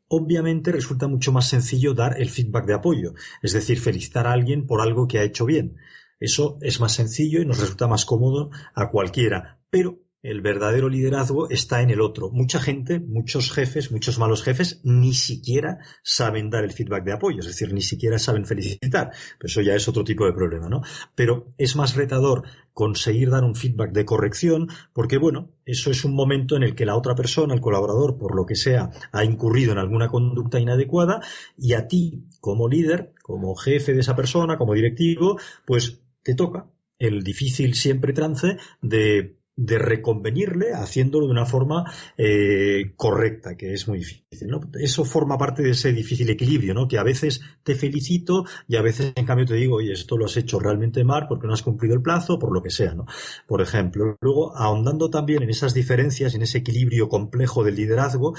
[0.07, 4.67] Obviamente resulta mucho más sencillo dar el feedback de apoyo, es decir, felicitar a alguien
[4.67, 5.77] por algo que ha hecho bien.
[6.19, 11.49] Eso es más sencillo y nos resulta más cómodo a cualquiera, pero el verdadero liderazgo
[11.49, 12.31] está en el otro.
[12.31, 17.41] Mucha gente, muchos jefes, muchos malos jefes, ni siquiera saben dar el feedback de apoyo,
[17.41, 19.11] es decir, ni siquiera saben felicitar.
[19.37, 20.81] Pero eso ya es otro tipo de problema, ¿no?
[21.13, 26.15] Pero es más retador conseguir dar un feedback de corrección, porque bueno, eso es un
[26.15, 29.73] momento en el que la otra persona, el colaborador, por lo que sea, ha incurrido
[29.73, 31.19] en alguna conducta inadecuada
[31.57, 36.69] y a ti, como líder, como jefe de esa persona, como directivo, pues te toca
[36.97, 43.87] el difícil siempre trance de de reconvenirle haciéndolo de una forma eh, correcta, que es
[43.87, 44.49] muy difícil.
[44.79, 46.87] Eso forma parte de ese difícil equilibrio, ¿no?
[46.87, 50.25] que a veces te felicito y a veces en cambio te digo, oye, esto lo
[50.25, 52.95] has hecho realmente mal porque no has cumplido el plazo, por lo que sea.
[53.47, 58.35] Por ejemplo, luego ahondando también en esas diferencias, en ese equilibrio complejo del liderazgo,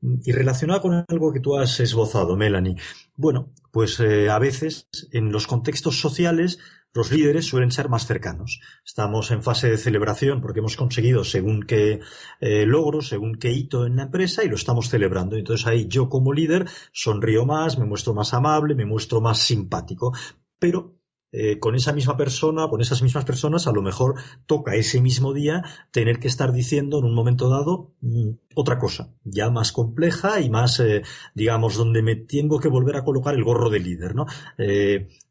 [0.00, 2.76] Y relacionado con algo que tú has esbozado, Melanie.
[3.16, 6.60] Bueno, pues eh, a veces en los contextos sociales
[6.94, 8.60] los líderes suelen ser más cercanos.
[8.84, 12.00] Estamos en fase de celebración porque hemos conseguido según qué
[12.40, 15.36] eh, logro, según qué hito en la empresa y lo estamos celebrando.
[15.36, 20.12] Entonces ahí yo como líder sonrío más, me muestro más amable, me muestro más simpático.
[20.58, 20.98] Pero
[21.30, 24.14] eh, con esa misma persona, con esas mismas personas, a lo mejor
[24.46, 29.12] toca ese mismo día tener que estar diciendo en un momento dado mm, otra cosa,
[29.24, 31.02] ya más compleja y más, eh,
[31.34, 34.24] digamos, donde me tengo que volver a colocar el gorro de líder, ¿no?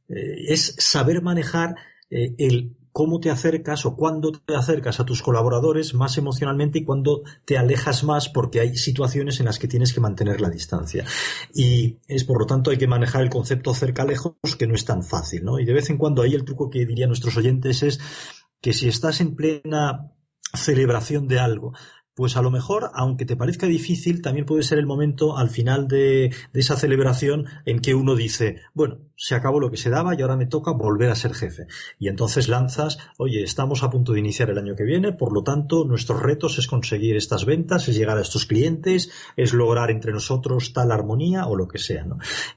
[0.08, 1.76] Es saber manejar
[2.10, 7.22] el cómo te acercas o cuándo te acercas a tus colaboradores más emocionalmente y cuándo
[7.45, 11.05] te alejas más porque hay situaciones en las que tienes que mantener la distancia.
[11.53, 15.03] Y es por lo tanto hay que manejar el concepto cerca-lejos que no es tan
[15.03, 15.60] fácil, ¿no?
[15.60, 17.99] Y de vez en cuando ahí el truco que diría nuestros oyentes es
[18.62, 20.12] que si estás en plena
[20.55, 21.74] celebración de algo,
[22.18, 25.88] pues a lo mejor, aunque te parezca difícil, también puede ser el momento al final
[25.88, 30.24] de, esa celebración en que uno dice, bueno, se acabó lo que se daba y
[30.24, 31.68] ahora me toca volver a ser jefe.
[31.99, 35.43] Y entonces lanzas, oye, estamos a punto de iniciar el año que viene, por lo
[35.43, 40.11] tanto, nuestros retos es conseguir estas ventas, es llegar a estos clientes, es lograr entre
[40.11, 42.03] nosotros tal armonía o lo que sea.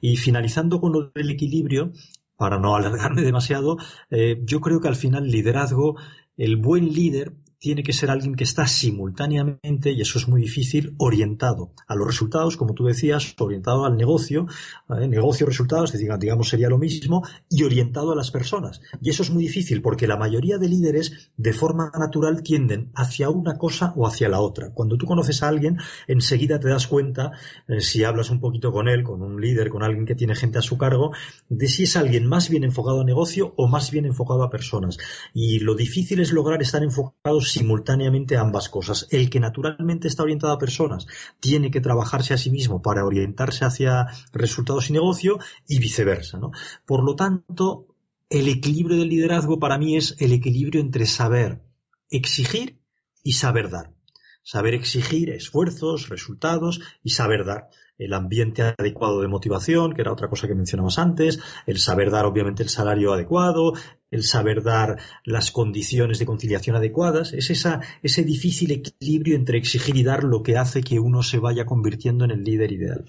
[0.01, 1.93] Y finalizando con lo del equilibrio,
[2.39, 3.77] para no alargarme demasiado,
[4.09, 5.97] eh, yo creo que al final liderazgo,
[6.39, 10.95] el buen líder tiene que ser alguien que está simultáneamente, y eso es muy difícil,
[10.97, 14.47] orientado a los resultados, como tú decías, orientado al negocio,
[14.89, 15.07] ¿eh?
[15.07, 18.81] negocio, resultados, digamos sería lo mismo, y orientado a las personas.
[19.03, 23.29] Y eso es muy difícil porque la mayoría de líderes de forma natural tienden hacia
[23.29, 24.71] una cosa o hacia la otra.
[24.73, 27.33] Cuando tú conoces a alguien, enseguida te das cuenta,
[27.69, 30.59] eh, si hablas un poquito con él, con un líder, con alguien que tiene gente
[30.59, 31.13] a su cargo,
[31.51, 34.97] de si es alguien más bien enfocado a negocio o más bien enfocado a personas.
[35.35, 39.07] Y lo difícil es lograr estar enfocados simultáneamente ambas cosas.
[39.11, 41.07] El que naturalmente está orientado a personas
[41.41, 45.39] tiene que trabajarse a sí mismo para orientarse hacia resultados y negocio
[45.69, 46.39] y viceversa.
[46.39, 46.53] ¿no?
[46.87, 47.87] Por lo tanto,
[48.29, 51.63] el equilibrio del liderazgo para mí es el equilibrio entre saber
[52.11, 52.79] exigir
[53.23, 53.93] y saber dar.
[54.43, 57.69] Saber exigir esfuerzos, resultados y saber dar
[57.99, 62.25] el ambiente adecuado de motivación, que era otra cosa que mencionamos antes, el saber dar
[62.25, 63.75] obviamente el salario adecuado,
[64.11, 69.97] el saber dar las condiciones de conciliación adecuadas, es esa, ese difícil equilibrio entre exigir
[69.97, 73.05] y dar lo que hace que uno se vaya convirtiendo en el líder ideal.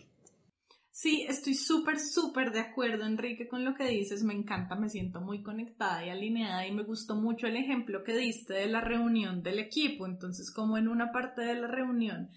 [1.01, 4.21] Sí, estoy súper, súper de acuerdo, Enrique, con lo que dices.
[4.21, 8.15] Me encanta, me siento muy conectada y alineada y me gustó mucho el ejemplo que
[8.15, 10.05] diste de la reunión del equipo.
[10.05, 12.29] Entonces, como en una parte de la reunión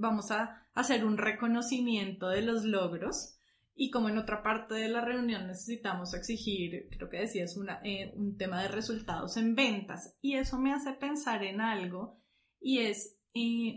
[0.00, 3.38] vamos a hacer un reconocimiento de los logros
[3.76, 8.12] y como en otra parte de la reunión necesitamos exigir, creo que decías, una, eh,
[8.16, 10.16] un tema de resultados en ventas.
[10.20, 12.20] Y eso me hace pensar en algo
[12.60, 13.17] y es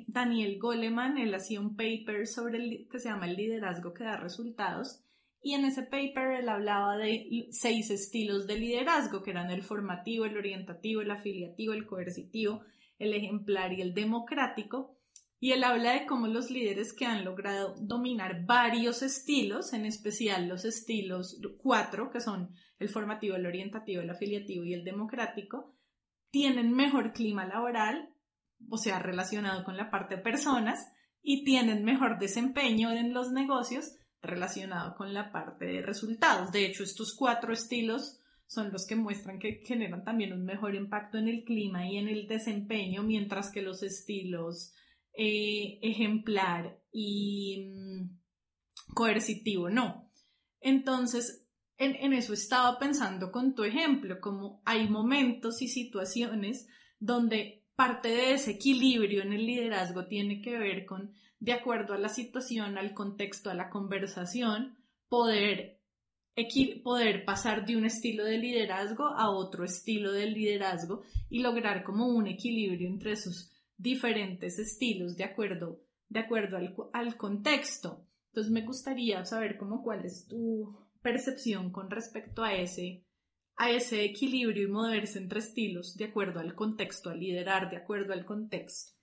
[0.08, 4.18] Daniel Goleman, él hacía un paper sobre el, que se llama el liderazgo que da
[4.18, 5.04] resultados.
[5.42, 10.26] Y en ese paper él hablaba de seis estilos de liderazgo, que eran el formativo,
[10.26, 12.64] el orientativo, el afiliativo, el coercitivo,
[13.00, 14.98] el ejemplar y el democrático.
[15.40, 20.48] Y él habla de cómo los líderes que han logrado dominar varios estilos, en especial
[20.48, 25.76] los estilos cuatro, que son el formativo, el orientativo, el afiliativo y el democrático,
[26.30, 28.11] tienen mejor clima laboral,
[28.70, 30.92] o sea, relacionado con la parte personas,
[31.24, 36.52] y tienen mejor desempeño en los negocios relacionado con la parte de resultados.
[36.52, 41.18] De hecho, estos cuatro estilos son los que muestran que generan también un mejor impacto
[41.18, 44.74] en el clima y en el desempeño, mientras que los estilos
[45.18, 50.12] eh, ejemplar y mm, coercitivo, no.
[50.60, 51.48] Entonces,
[51.78, 56.68] en, en, eso estaba pensando con tu ejemplo, como hay momentos y situaciones
[57.00, 61.98] donde parte de ese equilibrio en el liderazgo tiene que ver con, de acuerdo a
[61.98, 64.78] la situación, al contexto, a la conversación,
[65.10, 65.82] poder,
[66.84, 72.08] poder pasar de un estilo de liderazgo a otro estilo de liderazgo y lograr como
[72.08, 76.58] un equilibrio entre esos diferentes estilos de acuerdo, de acuerdo
[76.94, 78.06] al, contexto.
[78.28, 83.04] Entonces me gustaría saber cómo cuál es tu percepción con respecto a ese,
[83.58, 88.14] a ese equilibrio y moverse entre estilos de acuerdo al contexto, a liderar de acuerdo
[88.14, 88.94] al contexto.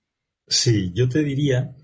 [0.46, 1.76] Sí, yo te diría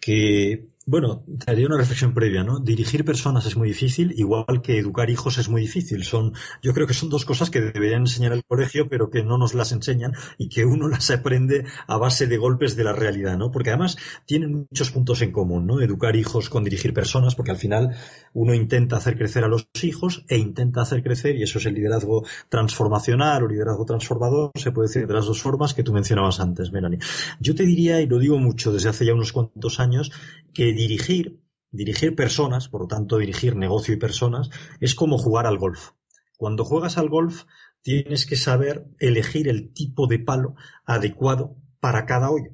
[0.00, 2.60] que bueno, te haría una reflexión previa, ¿no?
[2.60, 6.04] Dirigir personas es muy difícil, igual que educar hijos es muy difícil.
[6.04, 6.32] Son,
[6.62, 9.54] yo creo que son dos cosas que deberían enseñar al colegio, pero que no nos
[9.54, 13.50] las enseñan y que uno las aprende a base de golpes de la realidad, ¿no?
[13.50, 15.80] Porque además tienen muchos puntos en común, ¿no?
[15.80, 17.96] Educar hijos con dirigir personas, porque al final
[18.32, 21.74] uno intenta hacer crecer a los hijos e intenta hacer crecer, y eso es el
[21.74, 26.38] liderazgo transformacional o liderazgo transformador, se puede decir de las dos formas que tú mencionabas
[26.38, 27.00] antes, Melanie.
[27.40, 30.12] Yo te diría, y lo digo mucho desde hace ya unos cuantos años,
[30.54, 34.50] que dirigir, dirigir personas, por lo tanto dirigir negocio y personas,
[34.80, 35.90] es como jugar al golf.
[36.36, 37.44] Cuando juegas al golf
[37.82, 40.54] tienes que saber elegir el tipo de palo
[40.84, 42.52] adecuado para cada hoyo.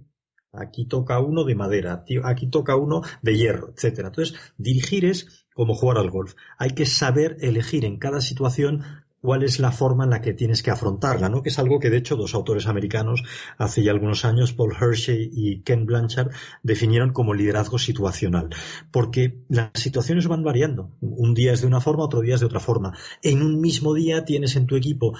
[0.52, 4.08] Aquí toca uno de madera, aquí toca uno de hierro, etcétera.
[4.08, 6.34] Entonces, dirigir es como jugar al golf.
[6.58, 8.82] Hay que saber elegir en cada situación
[9.22, 11.42] cuál es la forma en la que tienes que afrontarla, ¿no?
[11.42, 13.22] Que es algo que de hecho dos autores americanos
[13.56, 16.32] hace ya algunos años, Paul Hershey y Ken Blanchard,
[16.64, 18.50] definieron como liderazgo situacional,
[18.90, 20.90] porque las situaciones van variando.
[21.00, 22.98] Un día es de una forma, otro día es de otra forma.
[23.22, 25.14] En un mismo día tienes en tu equipo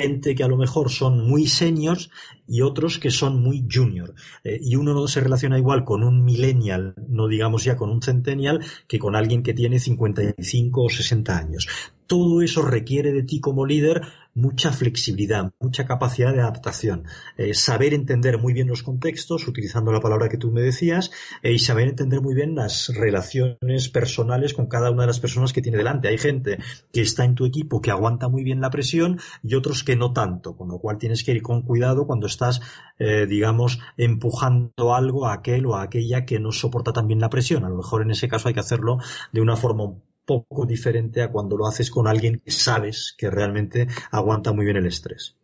[0.00, 2.10] gente que a lo mejor son muy seniors
[2.48, 4.14] y otros que son muy junior.
[4.42, 8.02] Eh, y uno no se relaciona igual con un millennial, no digamos ya con un
[8.02, 11.68] centennial, que con alguien que tiene 55 o 60 años
[12.06, 14.02] todo eso requiere de ti como líder
[14.34, 17.04] mucha flexibilidad, mucha capacidad de adaptación,
[17.36, 21.52] eh, saber entender muy bien los contextos, utilizando la palabra que tú me decías, eh,
[21.52, 25.62] y saber entender muy bien las relaciones personales con cada una de las personas que
[25.62, 26.08] tiene delante.
[26.08, 26.58] Hay gente
[26.92, 30.12] que está en tu equipo que aguanta muy bien la presión y otros que no
[30.12, 32.60] tanto, con lo cual tienes que ir con cuidado cuando estás,
[32.98, 37.30] eh, digamos, empujando algo a aquel o a aquella que no soporta tan bien la
[37.30, 37.64] presión.
[37.64, 38.98] A lo mejor en ese caso hay que hacerlo
[39.32, 39.94] de una forma
[40.24, 44.76] poco diferente a cuando lo haces con alguien que sabes que realmente aguanta muy bien
[44.76, 45.36] el estrés.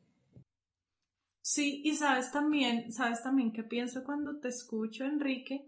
[1.43, 5.67] Sí, y sabes también, sabes también qué pienso cuando te escucho, Enrique,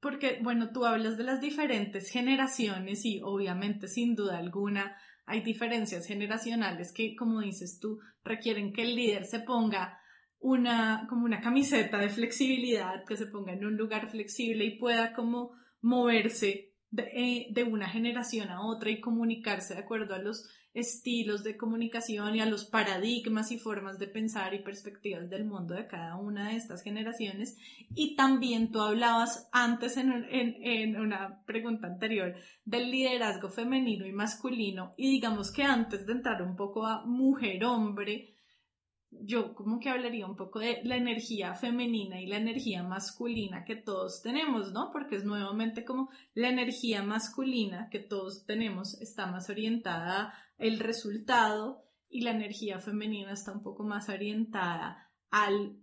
[0.00, 6.06] porque bueno, tú hablas de las diferentes generaciones y obviamente sin duda alguna hay diferencias
[6.06, 9.98] generacionales que, como dices tú, requieren que el líder se ponga
[10.40, 15.12] una, como una camiseta de flexibilidad, que se ponga en un lugar flexible y pueda
[15.14, 21.42] como moverse eh, de, una generación a otra y comunicarse de acuerdo a los estilos
[21.42, 25.86] de comunicación y a los paradigmas y formas de pensar y perspectivas del mundo de
[25.86, 27.56] cada una de estas generaciones.
[27.94, 32.34] Y también tú hablabas antes en, en una pregunta anterior
[32.64, 38.32] del liderazgo femenino y masculino y digamos que antes de entrar un poco a mujer-hombre,
[39.20, 43.76] yo como que hablaría un poco de la energía femenina y la energía masculina que
[43.76, 44.90] todos tenemos, ¿no?
[44.92, 51.84] Porque es nuevamente como la energía masculina que todos tenemos está más orientada al resultado
[52.08, 55.78] y la energía femenina está un poco más orientada al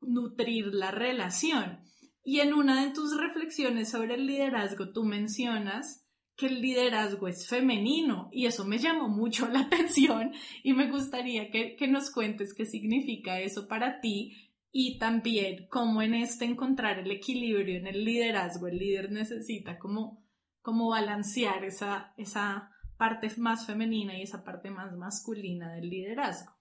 [0.00, 1.80] nutrir la relación.
[2.22, 6.05] Y en una de tus reflexiones sobre el liderazgo tú mencionas
[6.36, 10.32] que el liderazgo es femenino y eso me llamó mucho la atención
[10.62, 16.14] y me gustaría que, nos cuentes qué significa eso para ti y también cómo en
[16.14, 20.22] este encontrar el equilibrio en el liderazgo, el líder necesita como,
[20.60, 26.52] como balancear esa, esa parte más femenina y esa parte más masculina del liderazgo.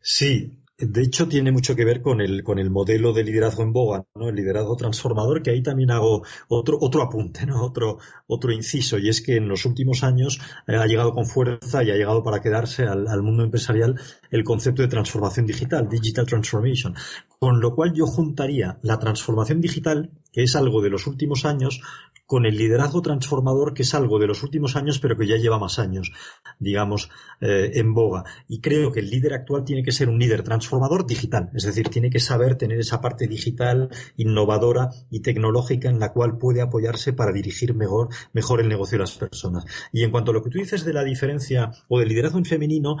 [0.00, 3.72] Sí, de hecho, tiene mucho que ver con el, con el modelo de liderazgo en
[3.72, 4.28] boga, ¿no?
[4.28, 7.62] El liderazgo transformador, que ahí también hago otro, otro apunte, ¿no?
[7.62, 11.84] Otro, otro inciso, y es que en los últimos años eh, ha llegado con fuerza
[11.84, 14.00] y ha llegado para quedarse al, al mundo empresarial
[14.32, 16.94] el concepto de transformación digital, digital transformation.
[17.38, 21.82] Con lo cual yo juntaría la transformación digital, que es algo de los últimos años,
[22.26, 25.58] con el liderazgo transformador, que es algo de los últimos años, pero que ya lleva
[25.58, 26.12] más años,
[26.58, 27.10] digamos,
[27.40, 28.24] eh, en boga.
[28.48, 31.88] Y creo que el líder actual tiene que ser un líder transformador digital, es decir,
[31.88, 37.12] tiene que saber tener esa parte digital, innovadora y tecnológica en la cual puede apoyarse
[37.12, 39.64] para dirigir mejor, mejor el negocio de las personas.
[39.92, 42.44] Y en cuanto a lo que tú dices de la diferencia o del liderazgo en
[42.44, 42.96] femenino,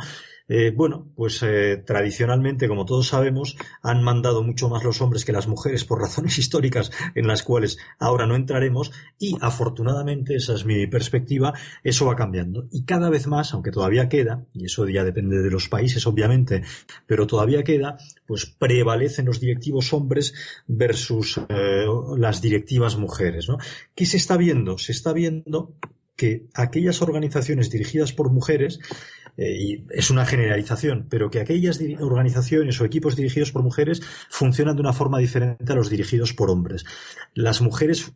[0.46, 5.32] eh, bueno, pues eh, tradicionalmente, como todos sabemos, han mandado mucho más los hombres que
[5.32, 10.66] las mujeres por razones históricas en las cuales ahora no entraremos y afortunadamente, esa es
[10.66, 12.68] mi perspectiva, eso va cambiando.
[12.70, 16.62] Y cada vez más, aunque todavía queda, y eso ya depende de los países obviamente,
[17.06, 20.34] pero todavía queda, pues prevalecen los directivos hombres
[20.66, 21.86] versus eh,
[22.18, 23.48] las directivas mujeres.
[23.48, 23.56] ¿no?
[23.94, 24.76] ¿Qué se está viendo?
[24.76, 25.74] Se está viendo
[26.16, 28.78] que aquellas organizaciones dirigidas por mujeres
[29.36, 34.76] eh, y es una generalización, pero que aquellas organizaciones o equipos dirigidos por mujeres funcionan
[34.76, 36.84] de una forma diferente a los dirigidos por hombres.
[37.34, 38.12] Las mujeres,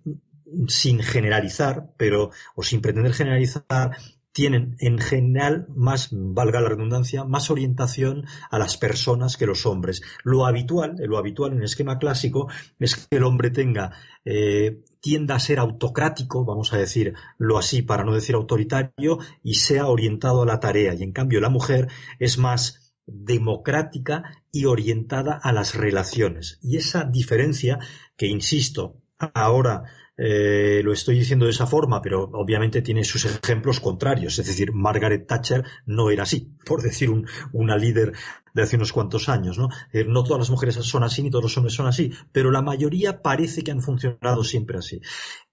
[0.69, 3.97] sin generalizar, pero, o sin pretender generalizar,
[4.33, 10.03] tienen en general más, valga la redundancia, más orientación a las personas que los hombres.
[10.23, 12.49] Lo habitual, lo habitual en el esquema clásico
[12.79, 13.93] es que el hombre tenga
[14.25, 19.87] eh, tienda a ser autocrático, vamos a decirlo así, para no decir autoritario, y sea
[19.87, 20.95] orientado a la tarea.
[20.95, 21.89] Y en cambio la mujer
[22.19, 26.59] es más democrática y orientada a las relaciones.
[26.63, 27.79] Y esa diferencia,
[28.17, 29.85] que insisto, ahora
[30.21, 34.39] eh, lo estoy diciendo de esa forma, pero obviamente tiene sus ejemplos contrarios.
[34.39, 37.11] Es decir, Margaret Thatcher no era así, por decir
[37.53, 38.13] una líder
[38.59, 39.57] de hace unos cuantos años.
[39.57, 39.69] ¿no?
[40.07, 43.23] no todas las mujeres son así ni todos los hombres son así, pero la mayoría
[43.23, 45.01] parece que han funcionado siempre así.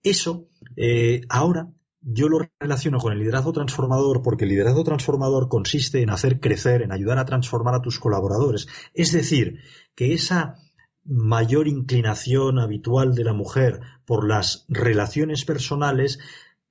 [0.02, 1.70] Eso eh, ahora
[2.02, 6.82] yo lo relaciono con el liderazgo transformador porque el liderazgo transformador consiste en hacer crecer,
[6.82, 8.68] en ayudar a transformar a tus colaboradores.
[8.94, 9.60] Es decir,
[9.96, 10.56] que esa
[11.04, 16.20] mayor inclinación habitual de la mujer por las relaciones personales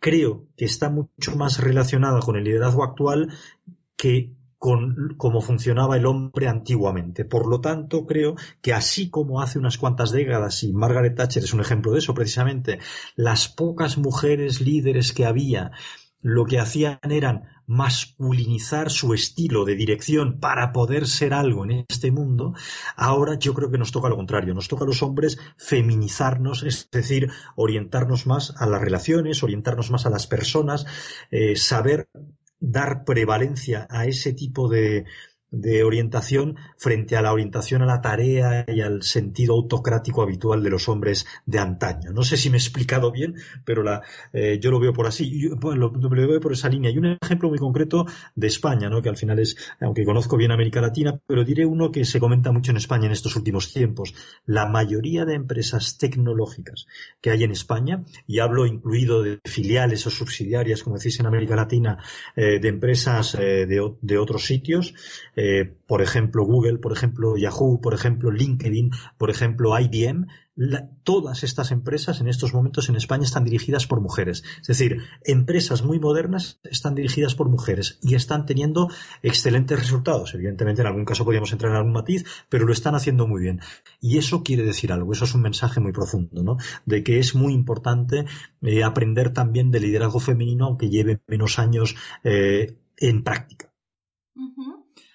[0.00, 3.32] creo que está mucho más relacionada con el liderazgo actual
[3.96, 7.26] que con cómo funcionaba el hombre antiguamente.
[7.26, 11.52] Por lo tanto, creo que así como hace unas cuantas décadas, y Margaret Thatcher es
[11.52, 12.78] un ejemplo de eso precisamente,
[13.14, 15.72] las pocas mujeres líderes que había,
[16.22, 22.10] lo que hacían eran masculinizar su estilo de dirección para poder ser algo en este
[22.10, 22.54] mundo,
[22.96, 26.88] ahora yo creo que nos toca lo contrario, nos toca a los hombres feminizarnos, es
[26.90, 30.86] decir, orientarnos más a las relaciones, orientarnos más a las personas,
[31.30, 32.08] eh, saber
[32.70, 35.04] dar prevalencia a ese tipo de,
[35.54, 40.70] de orientación frente a la orientación a la tarea y al sentido autocrático habitual de
[40.70, 42.12] los hombres de antaño.
[42.12, 44.02] No sé si me he explicado bien, pero la,
[44.32, 46.90] eh, yo lo veo por así, yo, lo, veo por esa línea.
[46.90, 49.02] Y un ejemplo muy concreto de España, ¿no?
[49.02, 52.52] que al final es, aunque conozco bien América Latina, pero diré uno que se comenta
[52.52, 54.14] mucho en España en estos últimos tiempos.
[54.46, 56.86] La mayoría de empresas tecnológicas
[57.20, 61.56] que hay en España, y hablo incluido de filiales o subsidiarias, como decís en América
[61.56, 61.98] Latina,
[62.36, 64.94] eh, de empresas eh, de, de, otros sitios,
[65.46, 70.26] eh, por ejemplo Google, por ejemplo Yahoo, por ejemplo LinkedIn, por ejemplo IBM,
[71.02, 74.42] todas estas empresas en estos momentos en España están dirigidas por mujeres.
[74.62, 78.88] Es decir, empresas muy modernas están dirigidas por mujeres y están teniendo
[79.22, 80.32] excelentes resultados.
[80.32, 83.60] Evidentemente, en algún caso podríamos entrar en algún matiz, pero lo están haciendo muy bien.
[84.00, 86.56] Y eso quiere decir algo, eso es un mensaje muy profundo, ¿no?
[86.86, 88.24] De que es muy importante
[88.62, 93.74] eh, aprender también de liderazgo femenino, aunque lleve menos años eh, en práctica.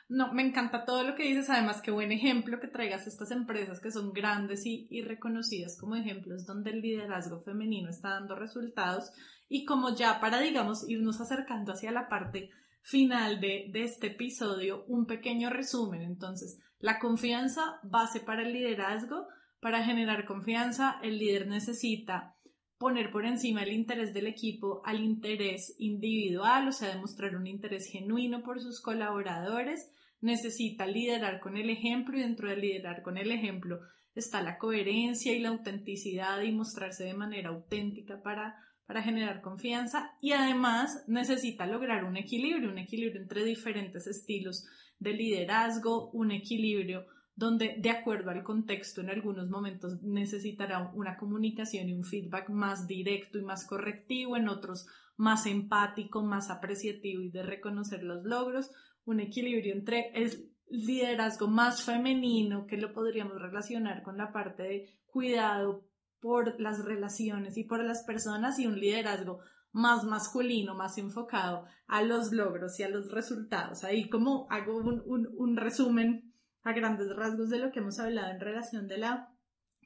[0.09, 3.79] No, me encanta todo lo que dices, además qué buen ejemplo que traigas estas empresas
[3.79, 9.11] que son grandes y, reconocidas como ejemplos donde el liderazgo femenino está dando resultados
[9.47, 12.49] y como ya para, digamos, irnos acercando hacia la parte
[12.81, 16.01] final de, de este episodio, un pequeño resumen.
[16.01, 19.27] Entonces, la confianza, base para el liderazgo,
[19.61, 22.35] para generar confianza, el líder necesita
[22.79, 27.85] poner por encima el interés del equipo al interés individual, o sea, demostrar un interés
[27.91, 33.31] genuino por sus colaboradores, necesita liderar con el ejemplo y dentro de liderar con el
[33.31, 33.79] ejemplo
[34.15, 38.55] está la coherencia y la autenticidad y mostrarse de manera auténtica para,
[38.85, 40.11] para generar confianza.
[40.21, 44.65] Y además necesita lograr un equilibrio, un equilibrio entre diferentes estilos
[44.99, 47.05] de liderazgo, un equilibrio
[47.39, 52.85] donde de acuerdo al contexto en algunos momentos necesitará una comunicación y un feedback más
[52.85, 58.71] directo y más correctivo, en otros más empático, más apreciativo y de reconocer los logros,
[59.05, 64.99] un equilibrio entre el liderazgo más femenino, que lo podríamos relacionar con la parte de
[65.05, 65.87] cuidado
[66.19, 69.39] por las relaciones y por las personas, y un liderazgo
[69.71, 73.85] más masculino, más enfocado a los logros y a los resultados.
[73.85, 76.28] Ahí como hago un, un resumen
[76.63, 79.33] a grandes rasgos de lo que hemos hablado en relación de la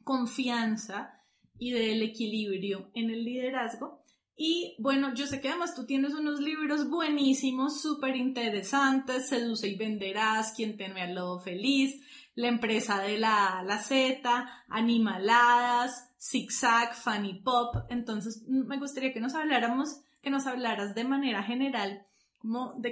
[0.04, 1.20] confianza
[1.58, 4.04] y del equilibrio en el liderazgo.
[4.36, 9.78] Y bueno, yo sé que además tú tienes unos libros buenísimos, súper interesantes, Seduce y
[9.78, 12.02] Venderás, Quien teme al lobo feliz,
[12.34, 17.76] La empresa de la, la Z, Animaladas, Zigzag, Funny Pop.
[17.90, 22.08] Entonces, me gustaría que nos habláramos, que nos hablaras de manera general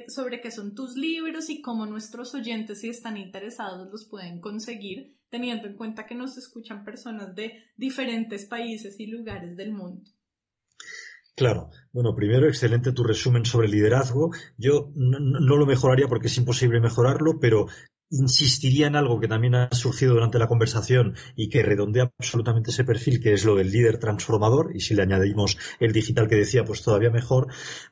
[0.08, 5.18] sobre qué son tus libros y cómo nuestros oyentes, si están interesados, los pueden conseguir,
[5.30, 10.04] teniendo en cuenta que nos escuchan personas de diferentes países y lugares del mundo.
[11.36, 11.70] Claro.
[11.92, 14.32] Bueno, primero, excelente tu resumen sobre liderazgo.
[14.58, 17.68] Yo no, lo mejoraría porque es imposible mejorarlo, pero
[18.12, 22.84] insistiría en algo que también ha surgido durante la conversación y que redondea absolutamente ese
[22.84, 26.66] perfil, que es lo del líder transformador, y si le añadimos el digital que decía,
[26.66, 27.48] pues todavía mejor,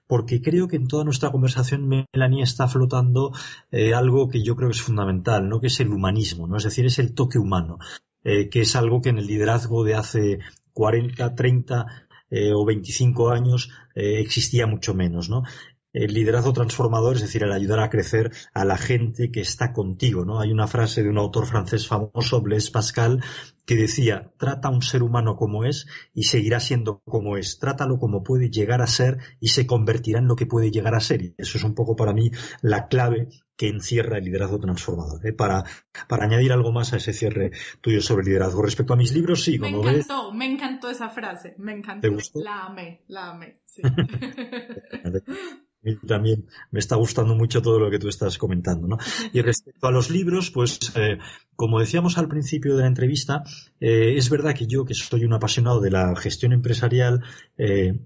[0.07, 3.32] porque creo que en toda nuestra conversación Melanie está flotando
[3.72, 5.61] eh, algo que yo creo que es fundamental, ¿no?
[5.61, 6.57] que es el humanismo, ¿no?
[6.57, 7.80] es decir, es el toque humano,
[8.24, 10.39] eh, que es algo que en el liderazgo de hace
[10.74, 11.86] 40, 30
[12.30, 15.43] eh, o 25 años existía mucho menos, ¿no?
[15.92, 20.24] El liderazgo transformador, es decir, el ayudar a crecer a la gente que está contigo,
[20.24, 20.40] ¿no?
[20.40, 23.24] Hay una frase de un autor francés famoso, Blaise Pascal,
[23.66, 27.60] que decía, trata a un ser humano como es y seguirá siendo como es.
[27.60, 31.00] Trátalo como puede llegar a ser y se convertirá en lo que puede llegar a
[31.00, 31.22] ser.
[31.22, 32.32] Y eso es un poco para mí
[32.62, 35.26] la clave que encierra el liderazgo transformador.
[35.28, 35.34] ¿eh?
[35.34, 35.64] Para,
[36.08, 38.62] para añadir algo más a ese cierre tuyo sobre el liderazgo.
[38.62, 42.08] Respecto a mis libros, sí, como Me encantó, me encantó esa frase, me encantó.
[42.36, 43.82] La amé, la amé, sí.
[46.05, 48.88] también me está gustando mucho todo lo que tú estás comentando.
[48.88, 48.97] ¿no?
[49.34, 51.17] Y respecto a los libros, pues eh,
[51.55, 53.43] como decíamos al principio de la entrevista,
[53.80, 57.23] eh, es verdad que yo, que soy un apasionado de la gestión empresarial,
[57.57, 57.99] eh,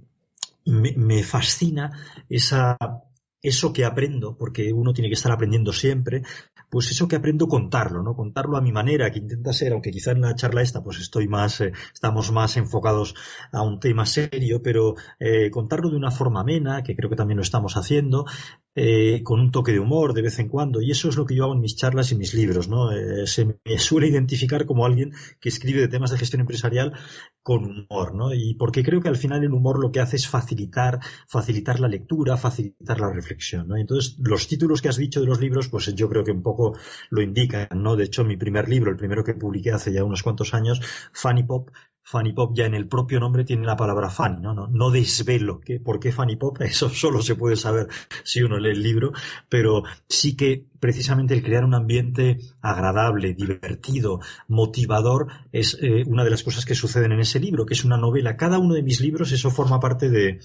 [0.65, 1.91] me, fascina
[2.30, 2.78] esa,
[3.41, 6.24] eso que aprendo, porque uno tiene que estar aprendiendo siempre,
[6.74, 8.15] pues eso que aprendo contarlo, ¿no?
[8.15, 11.28] Contarlo a mi manera, que intenta ser, aunque quizá en la charla esta, pues estoy
[11.28, 13.13] más, eh, estamos más enfocados
[13.51, 17.38] a un tema serio, pero eh, contarlo de una forma amena, que creo que también
[17.38, 18.26] lo estamos haciendo,
[18.76, 20.82] eh, con un toque de humor de vez en cuando.
[20.82, 22.67] Y eso es lo que yo hago en mis charlas y mis libros.
[22.67, 22.91] ¿no?
[22.91, 26.93] Eh, se me suele identificar como alguien que escribe de temas de gestión empresarial
[27.43, 28.15] con humor.
[28.15, 28.34] ¿no?
[28.34, 31.88] Y porque creo que al final el humor lo que hace es facilitar, facilitar la
[31.88, 33.67] lectura, facilitar la reflexión.
[33.67, 33.78] ¿no?
[33.78, 36.62] Entonces, los títulos que has dicho de los libros, pues yo creo que un poco
[37.09, 37.68] lo indican.
[37.76, 37.95] ¿no?
[37.95, 40.80] De hecho, mi primer libro, el primero que publiqué hace ya unos cuantos años,
[41.11, 41.70] Funny Pop,
[42.05, 44.53] Fanny Pop ya en el propio nombre tiene la palabra Fanny, ¿no?
[44.53, 47.88] No, no desvelo que, por qué Fanny Pop, eso solo se puede saber
[48.24, 49.14] si uno lee el libro,
[49.49, 56.30] pero sí que precisamente el crear un ambiente agradable, divertido, motivador, es eh, una de
[56.30, 58.36] las cosas que suceden en ese libro, que es una novela.
[58.36, 60.39] Cada uno de mis libros, eso forma parte de,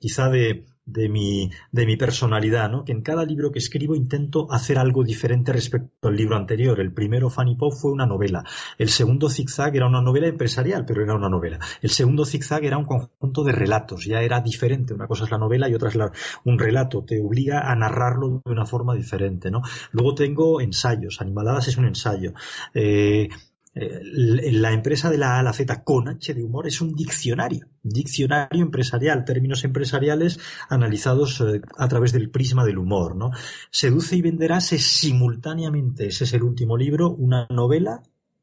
[0.00, 2.84] quizá de, de mi, de mi personalidad, ¿no?
[2.84, 6.80] Que en cada libro que escribo intento hacer algo diferente respecto al libro anterior.
[6.80, 8.44] El primero, Fanny Pop, fue una novela.
[8.78, 11.58] El segundo, Zigzag, era una novela empresarial, pero era una novela.
[11.80, 14.04] El segundo, Zigzag, era un conjunto de relatos.
[14.04, 14.94] Ya era diferente.
[14.94, 15.98] Una cosa es la novela y otra es
[16.44, 17.04] un relato.
[17.04, 19.62] Te obliga a narrarlo de una forma diferente, ¿no?
[19.92, 21.20] Luego tengo ensayos.
[21.20, 22.34] Animaladas es un ensayo.
[22.74, 23.28] Eh,
[23.74, 27.66] eh, la empresa de la A la Z con H de humor es un diccionario,
[27.82, 33.32] diccionario empresarial, términos empresariales analizados eh, a través del prisma del humor, ¿no?
[33.70, 38.02] Seduce y venderás es simultáneamente, ese es el último libro, una novela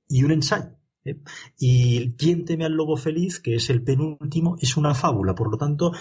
[0.09, 0.71] y un ensayo.
[1.05, 1.17] ¿eh?
[1.57, 5.33] Y ¿Quién teme al lobo feliz, que es el penúltimo, es una fábula.
[5.33, 5.93] Por lo tanto,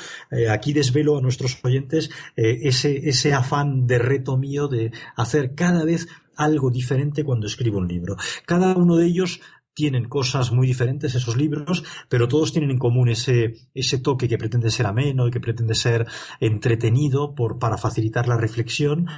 [0.51, 6.09] aquí desvelo a nuestros oyentes ese, ese afán de reto mío de hacer cada vez
[6.41, 8.17] algo diferente cuando escribo un libro.
[8.47, 9.41] Cada uno de ellos
[9.75, 14.39] tienen cosas muy diferentes esos libros, pero todos tienen en común ese, ese toque que
[14.39, 16.07] pretende ser ameno y que pretende ser
[16.41, 19.09] entretenido por, para facilitar la reflexión.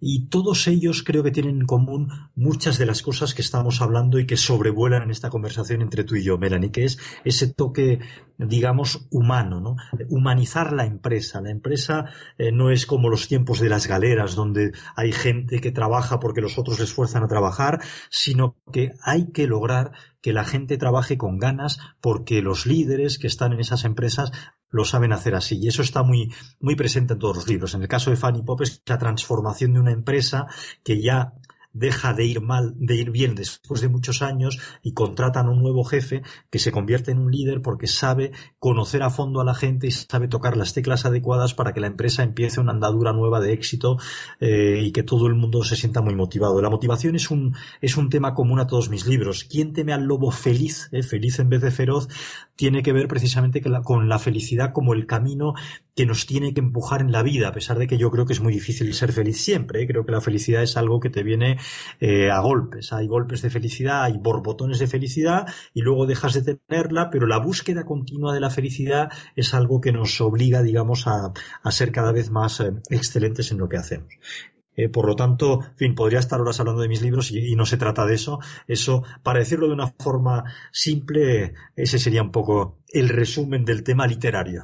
[0.00, 4.18] Y todos ellos creo que tienen en común muchas de las cosas que estamos hablando
[4.18, 8.00] y que sobrevuelan en esta conversación entre tú y yo, Melanie, que es ese toque,
[8.38, 9.76] digamos, humano, ¿no?
[10.08, 11.40] Humanizar la empresa.
[11.40, 12.06] La empresa
[12.38, 16.40] eh, no es como los tiempos de las galeras, donde hay gente que trabaja porque
[16.40, 17.80] los otros les fuerzan a trabajar,
[18.10, 23.26] sino que hay que lograr que la gente trabaje con ganas porque los líderes que
[23.26, 24.32] están en esas empresas
[24.70, 25.58] lo saben hacer así.
[25.58, 27.74] Y eso está muy, muy presente en todos los libros.
[27.74, 30.46] En el caso de Fanny Pop es la transformación de una empresa
[30.84, 31.32] que ya
[31.72, 35.62] deja de ir mal, de ir bien después de muchos años y contratan a un
[35.62, 39.54] nuevo jefe que se convierte en un líder porque sabe conocer a fondo a la
[39.54, 43.40] gente y sabe tocar las teclas adecuadas para que la empresa empiece una andadura nueva
[43.40, 43.98] de éxito
[44.40, 46.60] eh, y que todo el mundo se sienta muy motivado.
[46.62, 49.44] La motivación es un, es un tema común a todos mis libros.
[49.44, 52.08] ¿Quién teme al lobo feliz, eh, feliz en vez de feroz,
[52.56, 55.54] tiene que ver precisamente con la felicidad como el camino
[55.94, 58.32] que nos tiene que empujar en la vida, a pesar de que yo creo que
[58.32, 59.82] es muy difícil ser feliz siempre.
[59.82, 59.86] ¿eh?
[59.86, 61.57] Creo que la felicidad es algo que te viene
[62.00, 62.92] eh, a golpes.
[62.92, 67.38] Hay golpes de felicidad, hay borbotones de felicidad y luego dejas de tenerla, pero la
[67.38, 71.32] búsqueda continua de la felicidad es algo que nos obliga, digamos, a,
[71.70, 74.08] ser cada vez más eh, excelentes en lo que hacemos.
[74.92, 77.76] por lo tanto, en fin, podría estar horas hablando de mis libros y, no se
[77.76, 78.38] trata de eso.
[78.66, 84.06] Eso, para decirlo de una forma simple, ese sería un poco el resumen del tema
[84.06, 84.62] literario.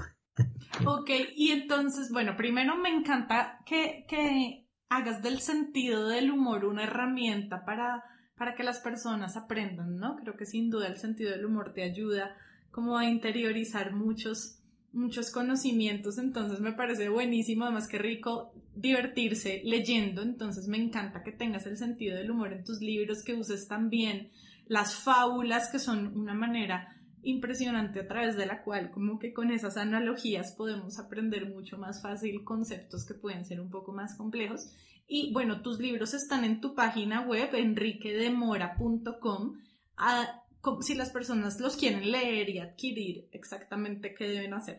[0.84, 4.63] Ok, y entonces, bueno, primero me encanta que, que
[4.96, 8.04] hagas del sentido del humor una herramienta para,
[8.36, 10.16] para que las personas aprendan, ¿no?
[10.16, 12.36] Creo que sin duda el sentido del humor te ayuda
[12.70, 14.58] como a interiorizar muchos,
[14.92, 21.32] muchos conocimientos, entonces me parece buenísimo, además que rico divertirse leyendo, entonces me encanta que
[21.32, 24.30] tengas el sentido del humor en tus libros, que uses también
[24.66, 26.88] las fábulas, que son una manera
[27.24, 32.02] impresionante a través de la cual como que con esas analogías podemos aprender mucho más
[32.02, 34.68] fácil conceptos que pueden ser un poco más complejos.
[35.06, 39.58] Y bueno, tus libros están en tu página web, enriquedemora.com.
[39.96, 40.42] Ah,
[40.80, 44.78] si las personas los quieren leer y adquirir, exactamente qué deben hacer.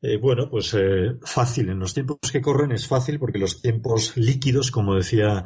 [0.00, 1.70] Eh, bueno, pues eh, fácil.
[1.70, 5.44] En los tiempos que corren es fácil porque los tiempos líquidos, como decía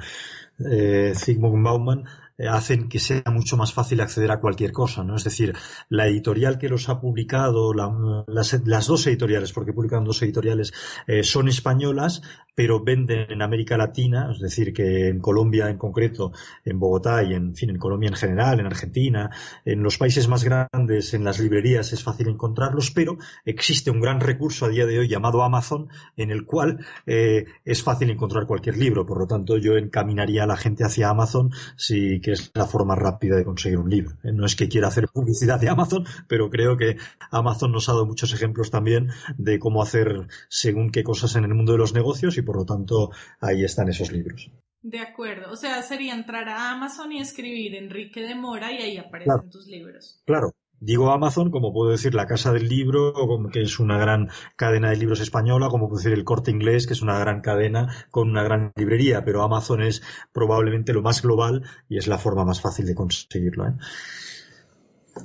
[0.59, 2.05] eh, Zygmunt Bauman,
[2.49, 5.17] hacen que sea mucho más fácil acceder a cualquier cosa, ¿no?
[5.17, 5.55] Es decir,
[5.89, 10.73] la editorial que los ha publicado, las, dos editoriales, porque publican dos editoriales,
[11.07, 12.23] eh, son españolas,
[12.55, 16.33] pero venden en América Latina, es decir, que en Colombia en concreto,
[16.65, 19.31] en Bogotá y en fin, en Colombia en general, en Argentina,
[19.65, 24.21] en los países más grandes, en las librerías es fácil encontrarlos, pero existe un gran
[24.21, 28.77] recurso a día de hoy llamado Amazon, en el cual eh, es fácil encontrar cualquier
[28.77, 29.07] libro.
[29.07, 32.95] Por lo tanto, yo encaminaría a la gente hacia Amazon, sí que es la forma
[32.95, 34.17] rápida de conseguir un libro.
[34.23, 36.97] Eh, no es que quiera hacer publicidad de Amazon, pero creo que
[37.31, 41.55] Amazon nos ha dado muchos ejemplos también de cómo hacer según qué cosas en el
[41.55, 44.51] mundo de los negocios por lo tanto ahí están esos libros.
[44.83, 48.97] De acuerdo, o sea, sería entrar a Amazon y escribir Enrique de Mora y ahí
[48.97, 50.21] aparecen tus libros.
[50.27, 50.53] Claro,
[50.85, 53.15] Digo Amazon, como puedo decir la Casa del Libro,
[53.53, 56.95] que es una gran cadena de libros española, como puedo decir el Corte Inglés, que
[56.95, 61.63] es una gran cadena con una gran librería, pero Amazon es probablemente lo más global
[61.89, 63.69] y es la forma más fácil de conseguirlo.
[63.69, 63.75] ¿eh?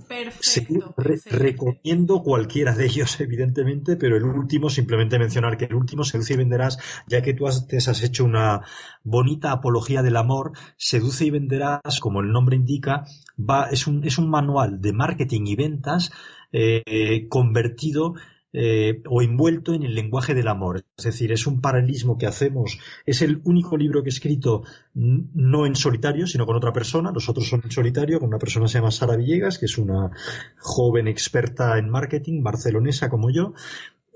[0.07, 0.93] Perfecto,
[1.27, 6.37] recomiendo cualquiera de ellos, evidentemente, pero el último, simplemente mencionar que el último, Seduce y
[6.37, 6.77] Venderás,
[7.07, 8.61] ya que tú has, has hecho una
[9.03, 13.05] bonita apología del amor, Seduce y Venderás, como el nombre indica,
[13.37, 16.11] va, es, un, es un manual de marketing y ventas
[16.51, 18.15] eh, convertido
[18.53, 20.85] eh, o envuelto en el lenguaje del amor.
[20.97, 22.79] Es decir, es un paralelismo que hacemos.
[23.05, 27.11] Es el único libro que he escrito no en solitario, sino con otra persona.
[27.11, 29.77] Los otros son en solitario, con una persona que se llama Sara Villegas, que es
[29.77, 30.11] una
[30.57, 33.53] joven experta en marketing, barcelonesa como yo.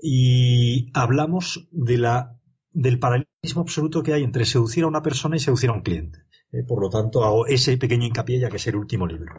[0.00, 2.36] Y hablamos de la,
[2.72, 6.20] del paralelismo absoluto que hay entre seducir a una persona y seducir a un cliente.
[6.52, 9.34] Eh, por lo tanto, hago ese pequeño hincapié ya que es el último libro.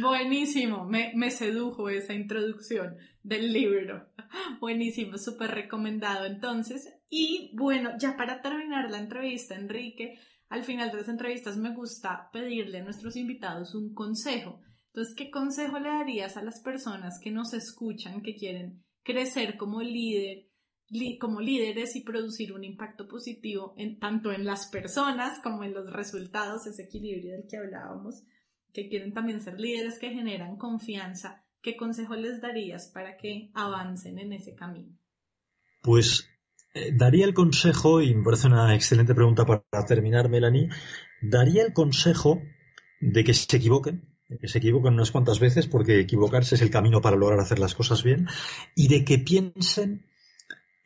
[0.00, 4.08] Buenísimo, me, me sedujo esa introducción del libro.
[4.60, 6.92] Buenísimo, súper recomendado entonces.
[7.08, 12.30] Y bueno, ya para terminar la entrevista, Enrique, al final de las entrevistas me gusta
[12.32, 14.60] pedirle a nuestros invitados un consejo.
[14.88, 19.82] Entonces, ¿qué consejo le darías a las personas que nos escuchan, que quieren crecer como
[19.82, 20.48] líder
[21.20, 25.92] como líderes y producir un impacto positivo en, tanto en las personas como en los
[25.92, 28.22] resultados, ese equilibrio del que hablábamos,
[28.72, 34.18] que quieren también ser líderes que generan confianza, ¿qué consejo les darías para que avancen
[34.18, 34.96] en ese camino?
[35.82, 36.28] Pues
[36.74, 40.68] eh, daría el consejo, y me parece una excelente pregunta para terminar, Melanie,
[41.22, 42.42] daría el consejo
[43.00, 46.70] de que se equivoquen, de que se equivoquen unas cuantas veces, porque equivocarse es el
[46.70, 48.28] camino para lograr hacer las cosas bien,
[48.74, 50.06] y de que piensen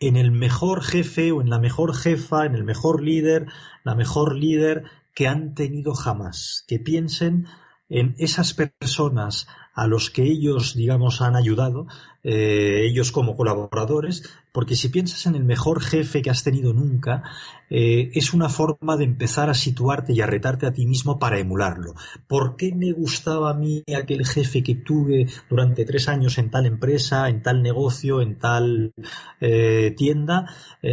[0.00, 3.46] en el mejor jefe o en la mejor jefa, en el mejor líder,
[3.84, 4.84] la mejor líder
[5.14, 6.64] que han tenido jamás.
[6.66, 7.46] Que piensen
[7.90, 11.86] en esas personas a los que ellos, digamos, han ayudado,
[12.22, 14.22] eh, ellos como colaboradores,
[14.52, 17.22] porque si piensas en el mejor jefe que has tenido nunca,
[17.68, 21.38] eh, es una forma de empezar a situarte y a retarte a ti mismo para
[21.38, 21.94] emularlo.
[22.28, 26.66] ¿Por qué me gustaba a mí aquel jefe que tuve durante tres años en tal
[26.66, 28.92] empresa, en tal negocio, en tal
[29.40, 30.46] eh, tienda?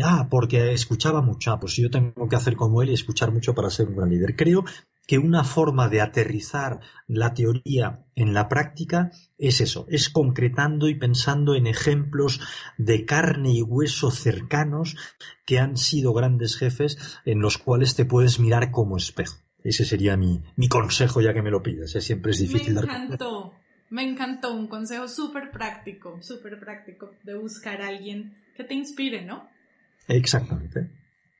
[0.03, 1.51] ah, porque escuchaba mucho.
[1.51, 4.09] Ah, pues yo tengo que hacer como él y escuchar mucho para ser un gran
[4.09, 4.35] líder.
[4.35, 4.63] Creo
[5.07, 10.95] que una forma de aterrizar la teoría en la práctica es eso, es concretando y
[10.95, 12.41] pensando en ejemplos
[12.77, 14.97] de carne y hueso cercanos
[15.45, 19.37] que han sido grandes jefes en los cuales te puedes mirar como espejo.
[19.63, 22.01] Ese sería mi, consejo ya que me lo pides, ¿eh?
[22.01, 22.75] siempre es difícil.
[22.75, 23.53] Me encantó,
[23.89, 29.25] me encantó, un consejo súper práctico, súper práctico de buscar a alguien que te inspire,
[29.25, 29.49] ¿no?
[30.07, 30.89] Exactamente.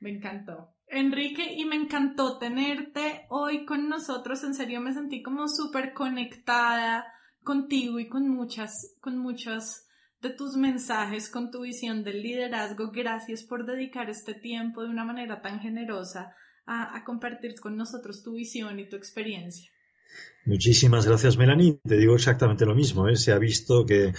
[0.00, 0.70] Me encantó.
[0.90, 4.42] Enrique, y me encantó tenerte hoy con nosotros.
[4.44, 7.06] En serio, me sentí como súper conectada
[7.42, 9.86] contigo y con muchas, con muchos
[10.20, 12.90] de tus mensajes, con tu visión del liderazgo.
[12.90, 16.34] Gracias por dedicar este tiempo de una manera tan generosa
[16.66, 19.70] a, a compartir con nosotros tu visión y tu experiencia.
[20.48, 21.78] Muchísimas gracias, Melanie.
[21.86, 23.06] Te digo exactamente lo mismo.
[23.06, 23.16] ¿eh?
[23.16, 24.14] Se ha visto que,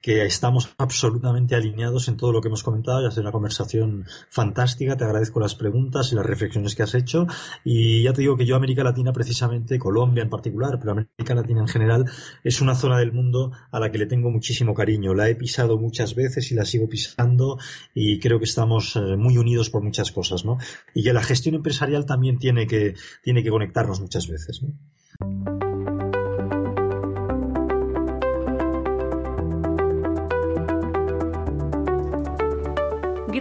[0.00, 3.02] estamos absolutamente alineados en todo lo que hemos comentado.
[3.02, 4.96] Ya ha sido una conversación fantástica.
[4.96, 7.26] Te agradezco las preguntas y las reflexiones que has hecho.
[7.64, 11.62] Y ya te digo que yo, América Latina, precisamente, Colombia en particular, pero América Latina
[11.62, 12.04] en general,
[12.44, 15.14] es una zona del mundo a la que le tengo muchísimo cariño.
[15.14, 17.58] La he pisado muchas veces y la sigo pisando
[17.92, 20.58] y creo que estamos eh, muy unidos por muchas cosas, ¿no?
[20.94, 24.78] Y que la gestión empresarial también tiene que, tiene que conectarnos muchas veces, ¿no?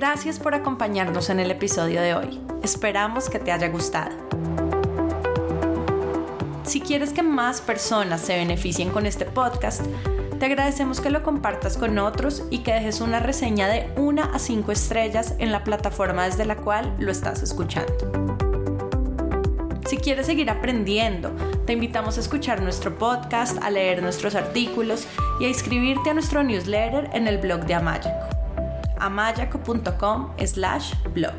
[0.01, 2.41] Gracias por acompañarnos en el episodio de hoy.
[2.63, 4.11] Esperamos que te haya gustado.
[6.63, 9.85] Si quieres que más personas se beneficien con este podcast,
[10.39, 14.39] te agradecemos que lo compartas con otros y que dejes una reseña de una a
[14.39, 18.30] cinco estrellas en la plataforma desde la cual lo estás escuchando.
[19.91, 21.31] Si quieres seguir aprendiendo,
[21.65, 25.05] te invitamos a escuchar nuestro podcast, a leer nuestros artículos
[25.41, 28.09] y a inscribirte a nuestro newsletter en el blog de Amayaco.
[29.01, 31.33] amayaco.com slash blog.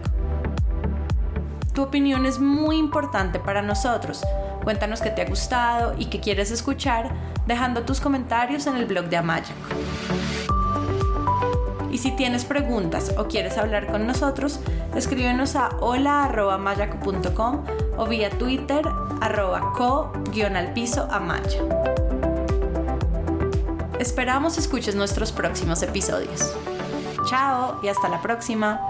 [1.72, 4.22] Tu opinión es muy importante para nosotros.
[4.64, 7.10] Cuéntanos qué te ha gustado y qué quieres escuchar
[7.46, 9.54] dejando tus comentarios en el blog de Amayaco.
[11.92, 14.58] Y si tienes preguntas o quieres hablar con nosotros,
[14.96, 17.64] escríbenos a hola.mayaco.com
[17.98, 18.82] o vía Twitter
[19.20, 20.72] arroba co-al
[21.10, 21.60] amaya.
[24.00, 26.52] Esperamos escuches nuestros próximos episodios.
[27.28, 28.80] Chao y hasta la próxima.